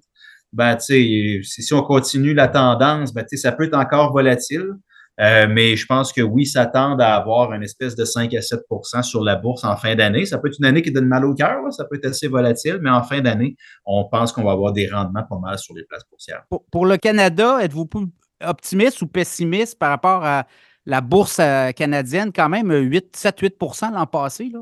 Ben, 0.51 0.77
si 0.79 1.41
on 1.74 1.84
continue 1.84 2.34
la 2.34 2.48
tendance, 2.48 3.13
ben, 3.13 3.25
ça 3.31 3.51
peut 3.51 3.65
être 3.65 3.77
encore 3.77 4.12
volatile. 4.12 4.74
Euh, 5.19 5.47
mais 5.49 5.75
je 5.75 5.85
pense 5.85 6.13
que 6.13 6.21
oui, 6.21 6.45
ça 6.45 6.65
tend 6.65 6.97
à 6.97 7.07
avoir 7.07 7.51
une 7.53 7.63
espèce 7.63 7.95
de 7.95 8.05
5 8.05 8.33
à 8.33 8.39
7% 8.39 9.03
sur 9.03 9.23
la 9.23 9.35
bourse 9.35 9.65
en 9.65 9.75
fin 9.75 9.95
d'année. 9.95 10.25
Ça 10.25 10.38
peut 10.38 10.47
être 10.47 10.57
une 10.59 10.65
année 10.65 10.81
qui 10.81 10.91
donne 10.91 11.07
mal 11.07 11.25
au 11.25 11.33
cœur, 11.33 11.57
ça 11.71 11.85
peut 11.85 11.97
être 11.97 12.05
assez 12.05 12.27
volatile, 12.27 12.79
mais 12.81 12.89
en 12.89 13.03
fin 13.03 13.19
d'année, 13.19 13.55
on 13.85 14.05
pense 14.05 14.31
qu'on 14.31 14.43
va 14.43 14.51
avoir 14.51 14.71
des 14.71 14.88
rendements 14.88 15.23
pas 15.23 15.39
mal 15.39 15.57
sur 15.57 15.75
les 15.75 15.83
places 15.83 16.03
boursières. 16.09 16.43
Pour, 16.71 16.85
le 16.85 16.97
Canada, 16.97 17.59
êtes-vous 17.61 17.85
plus 17.85 18.05
optimiste 18.41 19.01
ou 19.01 19.07
pessimiste 19.07 19.77
par 19.77 19.89
rapport 19.89 20.23
à 20.23 20.45
la 20.85 21.01
bourse 21.01 21.39
euh, 21.39 21.71
canadienne? 21.71 22.31
Quand 22.33 22.47
même 22.47 22.71
8, 22.71 23.17
7-8% 23.17 23.93
l'an 23.93 24.05
passé. 24.05 24.49
Là. 24.53 24.59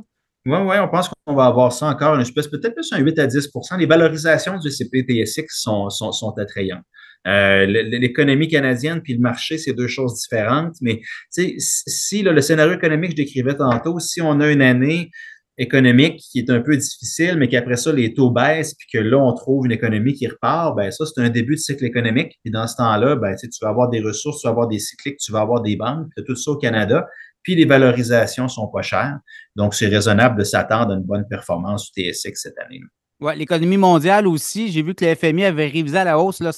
Oui, 0.47 0.57
oui, 0.65 0.77
on 0.79 0.87
pense 0.87 1.09
qu'on 1.09 1.35
va 1.35 1.45
avoir 1.45 1.73
ça 1.73 1.87
encore, 1.87 2.15
une 2.15 2.21
espèce, 2.21 2.47
peut-être 2.47 2.73
plus 2.73 2.91
un 2.93 2.99
8 2.99 3.19
à 3.19 3.27
10% 3.27 3.77
Les 3.77 3.85
valorisations 3.85 4.57
du 4.57 4.71
CPTSX 4.71 5.45
sont, 5.49 5.89
sont, 5.89 6.13
sont 6.13 6.33
attrayantes. 6.39 6.85
Euh, 7.25 7.65
l'économie 7.65 8.47
canadienne 8.47 9.01
puis 9.01 9.13
le 9.13 9.19
marché, 9.19 9.57
c'est 9.57 9.73
deux 9.73 9.87
choses 9.87 10.21
différentes. 10.21 10.75
Mais 10.81 11.01
si 11.29 12.21
le 12.21 12.41
scénario 12.41 12.73
économique 12.73 13.11
que 13.11 13.17
je 13.17 13.23
décrivais 13.23 13.55
tantôt, 13.55 13.99
si 13.99 14.21
on 14.21 14.39
a 14.39 14.51
une 14.51 14.61
année 14.61 15.11
économique 15.57 16.19
qui 16.31 16.39
est 16.39 16.49
un 16.49 16.61
peu 16.61 16.77
difficile, 16.77 17.35
mais 17.37 17.47
qu'après 17.47 17.77
ça, 17.77 17.91
les 17.91 18.13
taux 18.13 18.29
baissent, 18.29 18.75
puis 18.75 18.87
que 18.93 18.99
là, 18.99 19.17
on 19.17 19.33
trouve 19.33 19.65
une 19.65 19.71
économie 19.71 20.13
qui 20.13 20.27
repart, 20.27 20.75
ben 20.75 20.91
ça, 20.91 21.05
c'est 21.05 21.19
un 21.19 21.29
début 21.29 21.55
de 21.55 21.59
cycle 21.59 21.83
économique. 21.83 22.37
Puis 22.43 22.51
dans 22.51 22.67
ce 22.67 22.75
temps-là, 22.75 23.15
ben, 23.15 23.35
tu 23.35 23.49
vas 23.61 23.69
avoir 23.69 23.89
des 23.89 24.01
ressources, 24.01 24.41
tu 24.41 24.47
vas 24.47 24.51
avoir 24.51 24.67
des 24.67 24.79
cycliques, 24.79 25.17
tu 25.17 25.31
vas 25.31 25.41
avoir 25.41 25.61
des 25.61 25.75
banques, 25.75 26.07
tout 26.25 26.35
ça 26.35 26.51
au 26.51 26.57
Canada. 26.57 27.07
Puis 27.41 27.55
les 27.55 27.65
valorisations 27.65 28.47
sont 28.47 28.67
pas 28.67 28.81
chères. 28.81 29.17
Donc, 29.55 29.73
c'est 29.73 29.87
raisonnable 29.87 30.37
de 30.37 30.43
s'attendre 30.43 30.91
à 30.91 30.95
une 30.95 31.03
bonne 31.03 31.25
performance 31.27 31.91
du 31.91 32.03
TSX 32.03 32.33
cette 32.35 32.57
année. 32.59 32.81
Oui, 33.19 33.35
l'économie 33.35 33.77
mondiale 33.77 34.27
aussi. 34.27 34.71
J'ai 34.71 34.83
vu 34.83 34.93
que 34.93 35.03
le 35.03 35.15
FMI 35.15 35.45
avait 35.45 35.67
révisé 35.67 35.97
à 35.97 36.03
la 36.03 36.19
hausse 36.19 36.39
là, 36.39 36.51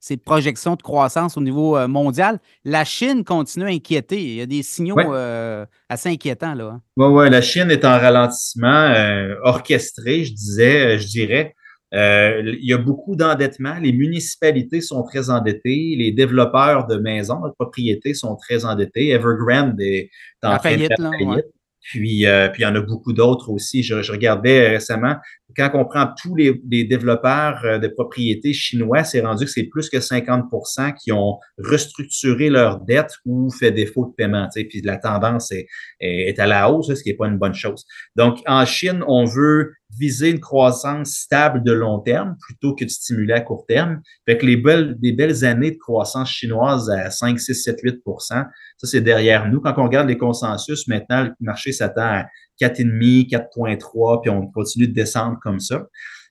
ses 0.00 0.16
projections 0.16 0.74
de 0.74 0.82
croissance 0.82 1.36
au 1.36 1.42
niveau 1.42 1.76
euh, 1.76 1.86
mondial. 1.86 2.40
La 2.64 2.84
Chine 2.84 3.22
continue 3.22 3.66
à 3.66 3.68
inquiéter. 3.68 4.20
Il 4.20 4.34
y 4.34 4.40
a 4.40 4.46
des 4.46 4.62
signaux 4.62 4.98
euh, 4.98 5.66
assez 5.88 6.08
inquiétants. 6.08 6.54
là. 6.54 6.80
Oui, 6.96 7.04
hein. 7.04 7.10
ouais, 7.10 7.30
la 7.30 7.42
Chine 7.42 7.70
est 7.70 7.84
en 7.84 7.98
ralentissement 7.98 8.68
euh, 8.68 9.34
orchestré, 9.44 10.24
je 10.24 10.32
disais, 10.32 10.98
je 10.98 11.06
dirais. 11.06 11.54
il 11.92 12.64
y 12.64 12.72
a 12.72 12.78
beaucoup 12.78 13.14
d'endettement. 13.14 13.74
Les 13.80 13.92
municipalités 13.92 14.80
sont 14.80 15.02
très 15.02 15.28
endettées. 15.28 15.94
Les 15.98 16.12
développeurs 16.12 16.86
de 16.86 16.96
maisons, 16.96 17.40
de 17.46 17.52
propriétés 17.58 18.14
sont 18.14 18.36
très 18.36 18.64
endettés. 18.64 19.10
Evergrande 19.10 19.78
est 19.80 20.10
en 20.42 20.56
train 20.56 20.76
de 20.76 20.88
faillite. 20.88 21.46
Puis, 21.82 22.24
puis 22.52 22.62
il 22.62 22.62
y 22.62 22.66
en 22.66 22.74
a 22.74 22.80
beaucoup 22.80 23.12
d'autres 23.12 23.50
aussi. 23.50 23.82
Je, 23.82 24.02
je 24.02 24.12
regardais 24.12 24.68
récemment 24.68 25.16
quand 25.56 25.70
on 25.74 25.84
prend 25.84 26.08
tous 26.20 26.34
les, 26.36 26.84
développeurs 26.84 27.64
euh, 27.64 27.78
de 27.78 27.88
propriétés 27.88 28.52
chinois, 28.52 29.04
c'est 29.04 29.20
rendu 29.20 29.44
que 29.44 29.50
c'est 29.50 29.64
plus 29.64 29.88
que 29.88 29.98
50% 29.98 30.94
qui 30.94 31.12
ont 31.12 31.38
restructuré 31.58 32.50
leurs 32.50 32.80
dettes 32.80 33.14
ou 33.24 33.50
fait 33.50 33.70
défaut 33.70 34.06
de 34.06 34.14
paiement. 34.14 34.48
Puis 34.54 34.80
la 34.82 34.96
tendance 34.96 35.52
est, 35.52 35.66
est, 36.00 36.38
à 36.38 36.46
la 36.46 36.70
hausse, 36.70 36.94
ce 36.94 37.02
qui 37.02 37.10
n'est 37.10 37.16
pas 37.16 37.28
une 37.28 37.38
bonne 37.38 37.54
chose. 37.54 37.84
Donc, 38.16 38.38
en 38.46 38.64
Chine, 38.64 39.04
on 39.06 39.24
veut 39.24 39.72
viser 39.98 40.30
une 40.30 40.40
croissance 40.40 41.12
stable 41.12 41.62
de 41.64 41.72
long 41.72 42.00
terme 42.00 42.36
plutôt 42.40 42.74
que 42.74 42.84
de 42.84 42.90
stimuler 42.90 43.34
à 43.34 43.40
court 43.40 43.64
terme. 43.66 44.00
Fait 44.26 44.38
que 44.38 44.46
les 44.46 44.56
belles, 44.56 44.96
les 45.02 45.12
belles 45.12 45.44
années 45.44 45.72
de 45.72 45.78
croissance 45.78 46.30
chinoise 46.30 46.88
à 46.90 47.10
5, 47.10 47.38
6, 47.38 47.54
7, 47.54 47.82
8% 47.82 48.46
ça, 48.80 48.86
c'est 48.86 49.02
derrière 49.02 49.46
nous. 49.46 49.60
Quand 49.60 49.74
on 49.76 49.84
regarde 49.84 50.08
les 50.08 50.16
consensus, 50.16 50.88
maintenant, 50.88 51.24
le 51.24 51.32
marché 51.40 51.70
s'attend 51.70 52.00
à 52.00 52.26
4,5, 52.60 53.28
4,3, 53.28 54.22
puis 54.22 54.30
on 54.30 54.46
continue 54.46 54.88
de 54.88 54.94
descendre 54.94 55.38
comme 55.42 55.60
ça. 55.60 55.86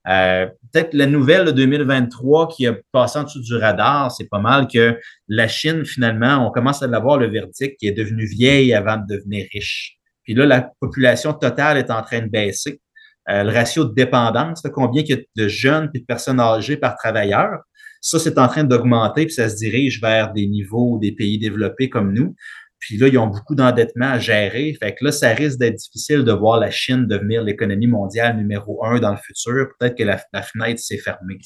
Euh, 0.07 0.47
peut-être 0.71 0.95
la 0.95 1.05
nouvelle 1.05 1.45
de 1.45 1.51
2023 1.51 2.47
qui 2.47 2.65
a 2.65 2.75
passé 2.91 3.19
en 3.19 3.23
dessous 3.25 3.41
du 3.41 3.53
radar, 3.55 4.11
c'est 4.11 4.27
pas 4.27 4.39
mal 4.39 4.67
que 4.67 4.97
la 5.27 5.47
Chine, 5.47 5.85
finalement, 5.85 6.47
on 6.47 6.51
commence 6.51 6.81
à 6.81 6.87
l'avoir 6.87 7.17
le 7.19 7.27
verdict 7.27 7.77
qui 7.79 7.87
est 7.87 7.91
devenue 7.91 8.25
vieille 8.25 8.73
avant 8.73 8.97
de 8.97 9.05
devenir 9.15 9.45
riche. 9.53 9.97
Puis 10.23 10.33
là, 10.33 10.47
la 10.47 10.71
population 10.79 11.33
totale 11.33 11.77
est 11.77 11.91
en 11.91 12.01
train 12.01 12.21
de 12.21 12.29
baisser. 12.29 12.81
Euh, 13.29 13.43
le 13.43 13.51
ratio 13.51 13.85
de 13.85 13.93
dépendance, 13.93 14.63
combien 14.73 15.03
il 15.03 15.09
y 15.09 15.13
a 15.13 15.17
de 15.35 15.47
jeunes 15.47 15.89
et 15.93 15.99
de 15.99 16.05
personnes 16.05 16.39
âgées 16.39 16.77
par 16.77 16.95
travailleur, 16.95 17.59
ça, 18.01 18.17
c'est 18.17 18.37
en 18.39 18.47
train 18.47 18.63
d'augmenter, 18.63 19.25
puis 19.25 19.33
ça 19.33 19.49
se 19.49 19.57
dirige 19.57 20.01
vers 20.01 20.31
des 20.31 20.47
niveaux 20.47 20.97
des 20.99 21.11
pays 21.11 21.37
développés 21.37 21.89
comme 21.89 22.13
nous. 22.13 22.35
Puis 22.79 22.97
là, 22.97 23.07
ils 23.07 23.17
ont 23.17 23.27
beaucoup 23.27 23.55
d'endettement 23.55 24.11
à 24.11 24.19
gérer. 24.19 24.73
Fait 24.79 24.95
que 24.95 25.03
là, 25.03 25.11
ça 25.11 25.29
risque 25.29 25.59
d'être 25.59 25.75
difficile 25.75 26.23
de 26.23 26.31
voir 26.31 26.59
la 26.59 26.71
Chine 26.71 27.07
devenir 27.07 27.43
l'économie 27.43 27.87
mondiale 27.87 28.37
numéro 28.37 28.85
un 28.85 28.99
dans 28.99 29.11
le 29.11 29.17
futur. 29.17 29.67
Peut-être 29.77 29.97
que 29.97 30.03
la, 30.03 30.17
fenêtre 30.41 30.79
s'est 30.79 30.97
fermée. 30.97 31.37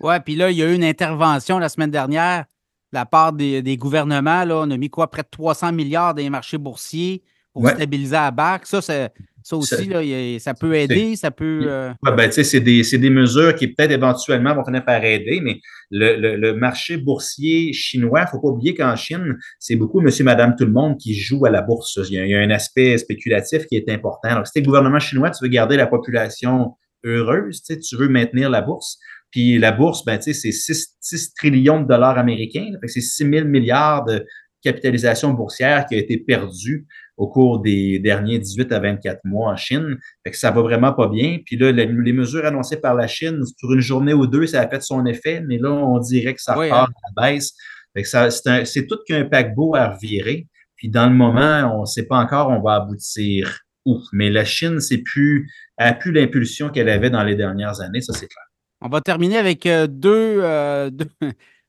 Oui, 0.00 0.14
puis 0.24 0.36
là, 0.36 0.50
il 0.52 0.56
y 0.56 0.62
a 0.62 0.70
eu 0.70 0.74
une 0.74 0.84
intervention 0.84 1.58
la 1.58 1.68
semaine 1.68 1.90
dernière 1.90 2.44
de 2.92 2.98
la 2.98 3.06
part 3.06 3.32
des, 3.32 3.76
gouvernements. 3.76 4.44
Là, 4.44 4.58
on 4.58 4.70
a 4.70 4.76
mis 4.76 4.88
quoi? 4.88 5.10
Près 5.10 5.22
de 5.22 5.28
300 5.32 5.72
milliards 5.72 6.14
dans 6.14 6.22
les 6.22 6.30
marchés 6.30 6.58
boursiers 6.58 7.24
pour 7.52 7.68
stabiliser 7.68 8.12
la 8.12 8.30
barque. 8.30 8.66
Ça, 8.66 8.80
c'est 8.80 9.12
ça 9.42 9.56
aussi, 9.56 9.86
là, 9.86 10.00
ça 10.38 10.54
peut 10.54 10.74
aider, 10.74 11.16
ça 11.16 11.30
peut. 11.30 11.62
Euh, 11.66 11.92
ben, 12.02 12.30
c'est 12.30 12.60
des, 12.60 12.82
des, 12.82 13.10
mesures 13.10 13.54
qui 13.54 13.68
peut-être 13.68 13.90
éventuellement 13.90 14.54
vont 14.54 14.64
finir 14.64 14.84
par 14.84 15.02
aider, 15.04 15.40
mais 15.42 15.60
le, 15.90 16.36
le, 16.36 16.54
marché 16.54 16.96
boursier 16.96 17.72
chinois, 17.72 18.20
il 18.20 18.24
ne 18.24 18.28
faut 18.28 18.40
pas 18.40 18.48
oublier 18.48 18.74
qu'en 18.74 18.96
Chine, 18.96 19.36
c'est 19.58 19.76
beaucoup 19.76 20.00
monsieur, 20.00 20.24
madame, 20.24 20.54
tout 20.56 20.64
le 20.64 20.72
monde 20.72 20.98
qui 20.98 21.14
joue 21.14 21.44
à 21.44 21.50
la 21.50 21.62
bourse. 21.62 21.98
Il 22.08 22.14
y 22.14 22.34
a, 22.34 22.40
un 22.40 22.50
aspect 22.50 22.96
spéculatif 22.98 23.66
qui 23.66 23.76
est 23.76 23.88
important. 23.88 24.28
Alors, 24.28 24.46
si 24.46 24.52
tu 24.52 24.58
es 24.58 24.62
le 24.62 24.66
gouvernement 24.66 25.00
chinois, 25.00 25.30
tu 25.30 25.44
veux 25.44 25.50
garder 25.50 25.76
la 25.76 25.86
population 25.86 26.74
heureuse, 27.04 27.62
tu 27.62 27.96
veux 27.96 28.08
maintenir 28.08 28.50
la 28.50 28.62
bourse. 28.62 28.98
Puis 29.30 29.58
la 29.58 29.72
bourse, 29.72 30.04
ben, 30.04 30.20
c'est 30.20 30.34
6, 30.34 30.96
6, 31.00 31.34
trillions 31.34 31.80
de 31.80 31.88
dollars 31.88 32.18
américains. 32.18 32.66
C'est 32.86 33.00
6 33.00 33.28
000 33.30 33.46
milliards 33.46 34.04
de 34.04 34.24
capitalisation 34.62 35.32
boursière 35.32 35.86
qui 35.86 35.96
a 35.96 35.98
été 35.98 36.18
perdue 36.18 36.86
au 37.16 37.28
cours 37.28 37.60
des 37.60 37.98
derniers 37.98 38.38
18 38.38 38.72
à 38.72 38.80
24 38.80 39.20
mois 39.24 39.52
en 39.52 39.56
Chine. 39.56 39.98
Fait 40.24 40.30
que 40.30 40.36
ça 40.36 40.50
va 40.50 40.62
vraiment 40.62 40.92
pas 40.92 41.08
bien. 41.08 41.38
Puis 41.44 41.56
là, 41.56 41.70
les, 41.72 42.12
mesures 42.12 42.44
annoncées 42.44 42.80
par 42.80 42.94
la 42.94 43.06
Chine, 43.06 43.40
sur 43.58 43.72
une 43.72 43.80
journée 43.80 44.12
ou 44.12 44.26
deux, 44.26 44.46
ça 44.46 44.60
a 44.60 44.68
fait 44.68 44.82
son 44.82 45.04
effet, 45.06 45.42
mais 45.46 45.58
là, 45.58 45.70
on 45.70 45.98
dirait 45.98 46.34
que 46.34 46.42
ça 46.42 46.54
repart 46.54 46.90
hein. 46.90 46.94
à 47.16 47.22
la 47.22 47.32
baisse. 47.32 47.54
Fait 47.94 48.02
que 48.02 48.08
ça, 48.08 48.30
c'est 48.30 48.86
tout 48.86 48.98
qu'un 49.06 49.24
paquebot 49.24 49.74
à 49.74 49.90
revirer. 49.90 50.46
Puis 50.76 50.88
dans 50.88 51.06
le 51.06 51.14
moment, 51.14 51.76
on 51.76 51.82
ne 51.82 51.86
sait 51.86 52.06
pas 52.06 52.16
encore 52.16 52.48
on 52.48 52.60
va 52.60 52.74
aboutir 52.74 53.60
où. 53.84 54.00
Mais 54.12 54.30
la 54.30 54.44
Chine, 54.44 54.80
c'est 54.80 54.98
plus, 54.98 55.50
a 55.76 55.92
plus 55.92 56.12
l'impulsion 56.12 56.70
qu'elle 56.70 56.88
avait 56.88 57.10
dans 57.10 57.24
les 57.24 57.36
dernières 57.36 57.80
années, 57.80 58.00
ça 58.00 58.12
c'est 58.12 58.26
clair. 58.26 58.44
On 58.80 58.88
va 58.88 59.00
terminer 59.00 59.36
avec 59.36 59.64
euh, 59.66 59.86
deux, 59.86 60.40
euh, 60.42 60.90
deux, 60.90 61.06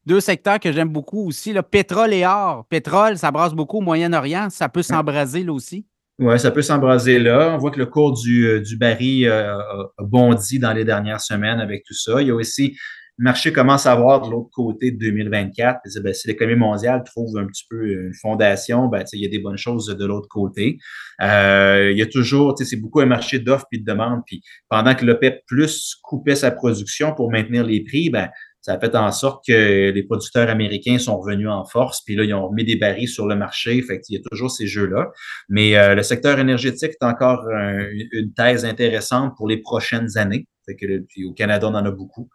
deux 0.06 0.20
secteurs 0.20 0.60
que 0.60 0.72
j'aime 0.72 0.90
beaucoup 0.90 1.28
aussi, 1.28 1.54
le 1.54 1.62
pétrole 1.62 2.14
et 2.14 2.26
or. 2.26 2.66
Pétrole, 2.70 3.18
ça 3.18 3.32
brasse 3.32 3.54
beaucoup 3.54 3.78
au 3.78 3.82
Moyen-Orient. 3.82 4.50
Ça 4.50 4.70
peut 4.70 4.82
s'embraser 4.82 5.44
là 5.44 5.54
aussi. 5.54 5.86
Oui, 6.20 6.40
ça 6.40 6.52
peut 6.52 6.62
s'embraser 6.62 7.20
là. 7.20 7.54
On 7.56 7.58
voit 7.58 7.72
que 7.72 7.80
le 7.80 7.88
cours 7.88 8.14
du, 8.14 8.46
euh, 8.46 8.60
du 8.62 8.78
baril 8.78 9.28
euh, 9.28 9.58
a 9.98 10.04
bondi 10.04 10.60
dans 10.60 10.74
les 10.74 10.86
dernières 10.86 11.22
semaines 11.22 11.60
avec 11.60 11.84
tout 11.84 11.96
ça. 11.96 12.22
Il 12.22 12.28
y 12.28 12.32
a 12.32 12.36
aussi 12.36 12.78
le 13.20 13.26
marché 13.26 13.54
commence 13.54 13.86
à 13.86 13.96
voir 13.96 14.22
de 14.22 14.32
l'autre 14.32 14.50
côté 14.52 14.92
de 14.92 14.98
2024. 14.98 15.82
Ben, 16.02 16.14
si 16.14 16.28
l'économie 16.28 16.60
mondiale 16.60 17.04
trouve 17.04 17.38
un 17.38 17.46
petit 17.46 17.66
peu 17.70 17.92
une 17.92 18.14
fondation, 18.20 18.88
ben, 18.88 19.04
il 19.14 19.22
y 19.22 19.26
a 19.26 19.30
des 19.30 19.38
bonnes 19.38 19.58
choses 19.58 19.86
de 19.86 20.06
l'autre 20.06 20.28
côté. 20.28 20.80
Euh, 21.22 21.92
il 21.92 21.98
y 21.98 22.02
a 22.02 22.08
toujours, 22.08 22.56
c'est 22.58 22.76
beaucoup 22.76 23.02
un 23.02 23.06
marché 23.06 23.38
d'offres 23.38 23.68
et 23.72 23.78
de 23.78 23.86
demandes. 23.86 24.22
Puis 24.26 24.42
pendant 24.68 24.96
que 24.96 25.06
l'OPEP 25.06 25.44
Plus 25.46 25.96
coupait 26.02 26.36
sa 26.36 26.50
production 26.50 27.14
pour 27.14 27.32
maintenir 27.32 27.64
les 27.64 27.84
prix, 27.84 28.10
ben, 28.10 28.30
ça 28.64 28.76
a 28.76 28.80
fait 28.80 28.96
en 28.96 29.12
sorte 29.12 29.46
que 29.46 29.92
les 29.92 30.04
producteurs 30.04 30.50
américains 30.50 30.98
sont 30.98 31.20
revenus 31.20 31.50
en 31.50 31.66
force, 31.66 32.02
puis 32.02 32.16
là, 32.16 32.24
ils 32.24 32.34
ont 32.34 32.50
mis 32.50 32.64
des 32.64 32.78
barils 32.78 33.10
sur 33.10 33.28
le 33.28 33.36
marché. 33.36 33.82
Fait 33.82 34.00
y 34.08 34.16
a 34.16 34.22
toujours 34.32 34.52
ces 34.52 34.68
jeux-là. 34.68 35.12
Mais 35.50 35.76
euh, 35.76 35.96
le 35.96 36.02
secteur 36.02 36.40
énergétique 36.40 36.92
est 36.92 37.06
encore 37.06 37.46
une 37.50 38.32
thèse 38.34 38.64
intéressante 38.64 39.34
pour 39.36 39.50
les 39.50 39.58
prochaines 39.58 40.18
années. 40.18 40.48
Puis 40.66 41.26
au 41.26 41.34
Canada, 41.34 41.68
on 41.68 41.76
en 41.76 41.86
a 41.86 41.92
beaucoup. 41.92 42.30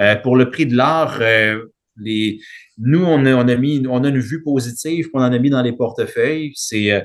Euh, 0.00 0.16
pour 0.16 0.36
le 0.36 0.48
prix 0.48 0.64
de 0.64 0.74
l'or, 0.74 1.18
euh, 1.20 1.62
nous, 1.98 3.04
on 3.04 3.26
a, 3.26 3.34
on 3.34 3.46
a 3.46 3.56
mis, 3.56 3.86
on 3.86 4.04
a 4.04 4.08
une 4.08 4.20
vue 4.20 4.42
positive 4.42 5.10
qu'on 5.10 5.20
en 5.20 5.34
a 5.34 5.38
mis 5.38 5.50
dans 5.50 5.62
les 5.62 5.76
portefeuilles. 5.76 6.52
C'est 6.54 7.04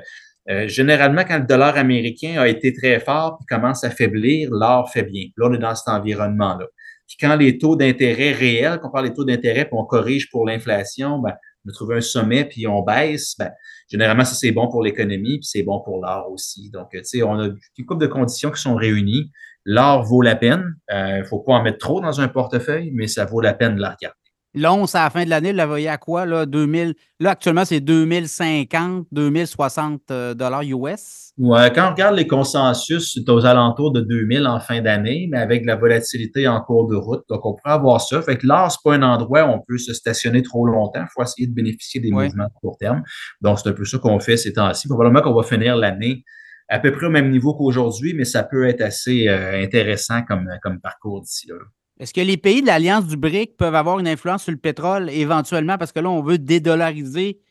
généralement 0.68 1.26
quand 1.28 1.40
le 1.40 1.46
dollar 1.46 1.78
américain 1.78 2.40
a 2.40 2.48
été 2.48 2.74
très 2.74 3.02
fort 3.02 3.38
puis 3.38 3.46
commence 3.46 3.84
à 3.84 3.90
faiblir, 3.90 4.50
l'or 4.52 4.90
fait 4.90 5.04
bien. 5.04 5.26
Là, 5.36 5.50
on 5.50 5.54
est 5.54 5.60
dans 5.60 5.76
cet 5.76 5.90
environnement-là. 5.90 6.66
Puis 7.10 7.18
quand 7.20 7.36
les 7.36 7.58
taux 7.58 7.76
d'intérêt 7.76 8.32
réels, 8.32 8.80
qu'on 8.80 8.92
parle 8.92 9.10
des 9.10 9.16
taux 9.16 9.26
d'intérêt, 9.26 9.66
puis 9.66 9.74
on 9.74 9.84
corrige 9.84 10.30
pour 10.30 10.46
l'inflation, 10.46 11.18
ben, 11.18 11.34
on 11.66 11.70
a 11.70 11.74
trouvé 11.74 11.98
un 11.98 12.02
sommet, 12.02 12.46
puis 12.46 12.68
on 12.68 12.84
baisse, 12.84 13.36
ben, 13.38 13.50
généralement, 13.90 14.24
ça, 14.24 14.36
c'est 14.36 14.52
bon 14.52 14.70
pour 14.70 14.84
l'économie, 14.84 15.40
puis 15.40 15.46
c'est 15.46 15.64
bon 15.64 15.82
pour 15.82 16.00
l'art 16.00 16.30
aussi. 16.32 16.70
Donc, 16.70 16.90
tu 16.92 17.04
sais, 17.04 17.24
on 17.24 17.40
a 17.40 17.48
une 17.48 17.86
couple 17.86 18.02
de 18.02 18.08
conditions 18.08 18.52
qui 18.52 18.62
sont 18.62 18.76
réunies. 18.76 19.32
L'or 19.66 20.04
vaut 20.04 20.22
la 20.22 20.36
peine. 20.36 20.76
Il 20.90 20.96
euh, 20.96 21.18
ne 21.20 21.24
faut 21.24 21.40
pas 21.40 21.54
en 21.54 21.64
mettre 21.64 21.80
trop 21.80 22.00
dans 22.00 22.22
un 22.22 22.28
portefeuille, 22.28 22.92
mais 22.94 23.08
ça 23.08 23.26
vaut 23.26 23.42
la 23.42 23.54
peine 23.54 23.76
de 23.76 23.82
la 23.82 23.90
regarder. 23.90 24.16
L'once 24.60 24.94
à 24.94 25.04
la 25.06 25.10
fin 25.10 25.24
de 25.24 25.30
l'année, 25.30 25.52
vous 25.52 25.58
la 25.58 25.66
voyez 25.66 25.88
à 25.88 25.98
quoi? 25.98 26.26
Là, 26.26 26.46
2000, 26.46 26.94
là 27.22 27.32
actuellement, 27.32 27.64
c'est 27.64 27.80
2050, 27.80 29.08
2060 29.10 30.12
euh, 30.12 30.34
dollars 30.34 30.64
US. 30.64 31.32
Ouais, 31.38 31.72
quand 31.74 31.88
on 31.88 31.92
regarde 31.92 32.18
les 32.18 32.28
consensus, 32.28 33.14
c'est 33.14 33.30
aux 33.30 33.46
alentours 33.46 33.94
de 33.94 34.02
2000 34.02 34.46
en 34.48 34.60
fin 34.60 34.82
d'année, 34.82 35.30
mais 35.32 35.38
avec 35.38 35.66
la 35.66 35.78
volatilité 35.78 36.46
en 36.50 36.60
cours 36.60 36.90
de 36.90 36.98
route. 36.98 37.24
Donc, 37.30 37.46
on 37.46 37.54
pourrait 37.54 37.74
avoir 37.74 38.02
ça. 38.02 38.22
Fait 38.22 38.38
que 38.38 38.46
l'or, 38.46 38.70
c'est 38.70 38.84
pas 38.84 38.96
un 38.96 39.04
endroit 39.04 39.46
où 39.46 39.52
on 39.52 39.62
peut 39.66 39.78
se 39.78 39.94
stationner 39.94 40.42
trop 40.44 40.66
longtemps. 40.66 41.04
Il 41.04 41.12
faut 41.16 41.24
essayer 41.24 41.48
de 41.48 41.54
bénéficier 41.54 42.02
des 42.02 42.12
mouvements 42.12 42.48
de 42.48 42.60
court 42.60 42.78
terme. 42.78 43.02
Donc, 43.40 43.60
c'est 43.60 43.70
un 43.70 43.74
peu 43.74 43.86
ça 43.86 43.98
qu'on 43.98 44.20
fait 44.20 44.36
ces 44.36 44.52
temps-ci. 44.52 44.90
Probablement 44.90 45.22
qu'on 45.22 45.34
va 45.34 45.44
finir 45.44 45.78
l'année 45.78 46.26
à 46.68 46.80
peu 46.80 46.92
près 46.92 47.06
au 47.06 47.12
même 47.12 47.32
niveau 47.32 47.56
qu'aujourd'hui, 47.56 48.14
mais 48.14 48.26
ça 48.26 48.44
peut 48.44 48.68
être 48.68 48.82
assez 48.82 49.30
euh, 49.30 49.64
intéressant 49.64 50.22
comme, 50.24 50.50
comme 50.62 50.82
parcours 50.82 51.22
d'ici 51.22 51.48
là. 51.48 51.56
Est-ce 52.00 52.14
que 52.14 52.22
les 52.22 52.38
pays 52.38 52.62
de 52.62 52.68
l'Alliance 52.68 53.08
du 53.08 53.18
BRIC 53.18 53.58
peuvent 53.58 53.76
avoir 53.76 54.00
une 54.00 54.08
influence 54.08 54.44
sur 54.44 54.54
le 54.54 54.58
pétrole 54.58 55.10
éventuellement? 55.10 55.78
Parce 55.78 55.92
que 55.92 56.00
là, 56.00 56.10
on 56.10 56.22
veut 56.22 56.38
dédollariser 56.38 57.42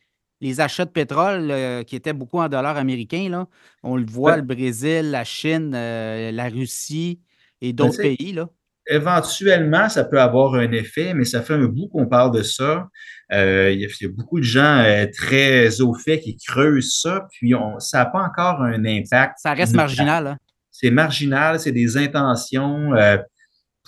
les 0.40 0.60
achats 0.60 0.86
de 0.86 0.90
pétrole 0.90 1.50
euh, 1.50 1.82
qui 1.82 1.96
étaient 1.96 2.14
beaucoup 2.14 2.38
en 2.38 2.48
dollars 2.48 2.78
américains. 2.78 3.28
Là. 3.28 3.46
On 3.82 3.96
le 3.96 4.06
voit, 4.06 4.36
le 4.36 4.42
Brésil, 4.42 5.10
la 5.10 5.24
Chine, 5.24 5.72
euh, 5.74 6.32
la 6.32 6.48
Russie 6.48 7.20
et 7.60 7.74
ben, 7.74 7.84
d'autres 7.86 8.00
pays. 8.00 8.32
Là. 8.32 8.48
Éventuellement, 8.86 9.90
ça 9.90 10.04
peut 10.04 10.18
avoir 10.18 10.54
un 10.54 10.72
effet, 10.72 11.12
mais 11.12 11.26
ça 11.26 11.42
fait 11.42 11.52
un 11.52 11.66
bout 11.66 11.88
qu'on 11.88 12.06
parle 12.06 12.34
de 12.34 12.42
ça. 12.42 12.88
Euh, 13.32 13.70
il, 13.70 13.80
y 13.80 13.84
a, 13.84 14.08
beaucoup 14.08 14.38
de 14.38 14.44
gens 14.44 14.82
très 15.14 15.82
au 15.82 15.92
fait 15.92 16.20
qui 16.20 16.38
creusent 16.38 17.00
ça, 17.02 17.26
puis 17.32 17.54
on, 17.54 17.78
ça 17.80 17.98
n'a 17.98 18.06
pas 18.06 18.22
encore 18.22 18.62
un 18.62 18.82
impact. 18.86 19.34
Ça 19.42 19.52
reste 19.52 19.76
marginal. 19.76 20.26
Hein? 20.28 20.36
C'est 20.70 20.90
marginal, 20.90 21.60
c'est 21.60 21.72
des 21.72 21.98
intentions 21.98 22.92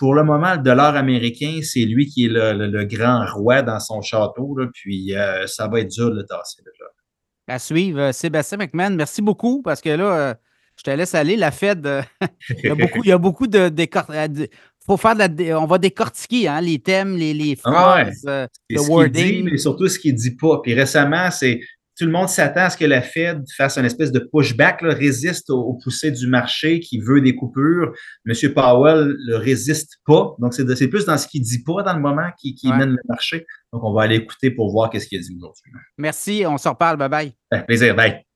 pour 0.00 0.14
le 0.14 0.24
moment, 0.24 0.54
le 0.54 0.62
dollar 0.62 0.96
américain, 0.96 1.60
c'est 1.62 1.84
lui 1.84 2.06
qui 2.06 2.24
est 2.24 2.30
le, 2.30 2.84
grand 2.84 3.22
roi 3.34 3.60
dans 3.60 3.78
son 3.78 4.00
château. 4.00 4.58
puis 4.72 5.14
euh, 5.14 5.46
ça 5.46 5.68
va 5.68 5.80
être 5.80 5.90
dur 5.90 6.10
de 6.10 6.16
le 6.16 6.24
tasser. 6.24 6.62
À 7.46 7.58
suivre, 7.58 8.00
euh, 8.00 8.12
Sébastien 8.12 8.56
McMahon, 8.56 8.94
merci 8.94 9.20
beaucoup 9.20 9.60
parce 9.60 9.82
que 9.82 9.90
là, 9.90 10.30
euh, 10.30 10.34
je 10.76 10.84
te 10.84 10.90
laisse 10.90 11.14
aller. 11.14 11.36
La 11.36 11.50
Fed, 11.50 11.86
il, 12.48 12.64
y 12.64 12.68
a 12.70 12.74
beaucoup, 12.74 13.00
il 13.04 13.08
y 13.08 13.12
a 13.12 13.18
beaucoup 13.18 13.46
de, 13.46 13.70
faut 14.86 14.96
faire 14.96 15.16
on 15.60 15.66
va 15.66 15.76
décortiquer 15.76 16.48
hein, 16.48 16.62
les 16.62 16.78
thèmes, 16.78 17.14
les, 17.18 17.34
les 17.34 17.58
ah 17.64 17.70
phrases, 17.70 18.48
le 18.70 18.80
wording. 18.80 19.50
mais 19.50 19.58
surtout 19.58 19.88
ce 19.88 19.98
qu'il 19.98 20.14
ne 20.14 20.18
dit 20.18 20.34
pas. 20.34 20.62
Puis 20.62 20.72
récemment, 20.72 21.30
c'est 21.30 21.60
tout 22.00 22.06
le 22.06 22.12
monde 22.12 22.30
s'attend 22.30 22.62
à 22.62 22.70
ce 22.70 22.78
que 22.78 22.86
la 22.86 23.02
Fed 23.02 23.44
fasse 23.54 23.76
une 23.76 23.84
espèce 23.84 24.10
de 24.10 24.20
pushback, 24.32 24.80
résiste 24.80 25.50
aux, 25.50 25.74
poussées 25.74 26.10
du 26.10 26.28
marché 26.28 26.80
qui 26.80 26.98
veut 26.98 27.20
des 27.20 27.36
coupures. 27.36 27.92
M. 28.26 28.54
Powell 28.54 29.16
ne 29.28 29.34
résiste 29.34 29.98
pas. 30.06 30.34
Donc, 30.38 30.54
c'est 30.54 30.88
plus 30.88 31.04
dans 31.04 31.18
ce 31.18 31.28
qu'il 31.28 31.42
dit 31.42 31.62
pas 31.62 31.82
dans 31.82 31.92
le 31.92 32.00
moment 32.00 32.30
qui, 32.38 32.56
mène 32.64 32.92
le 32.92 33.02
marché. 33.06 33.46
Donc, 33.70 33.84
on 33.84 33.92
va 33.92 34.04
aller 34.04 34.16
écouter 34.16 34.50
pour 34.50 34.72
voir 34.72 34.88
qu'est-ce 34.88 35.08
qu'il 35.08 35.18
a 35.18 35.22
dit 35.22 35.36
aujourd'hui. 35.36 35.62
Merci. 35.98 36.44
On 36.46 36.56
se 36.56 36.70
reparle. 36.70 36.96
Bye 36.96 37.10
bye. 37.10 37.64
plaisir. 37.66 37.94
Bye. 37.94 38.29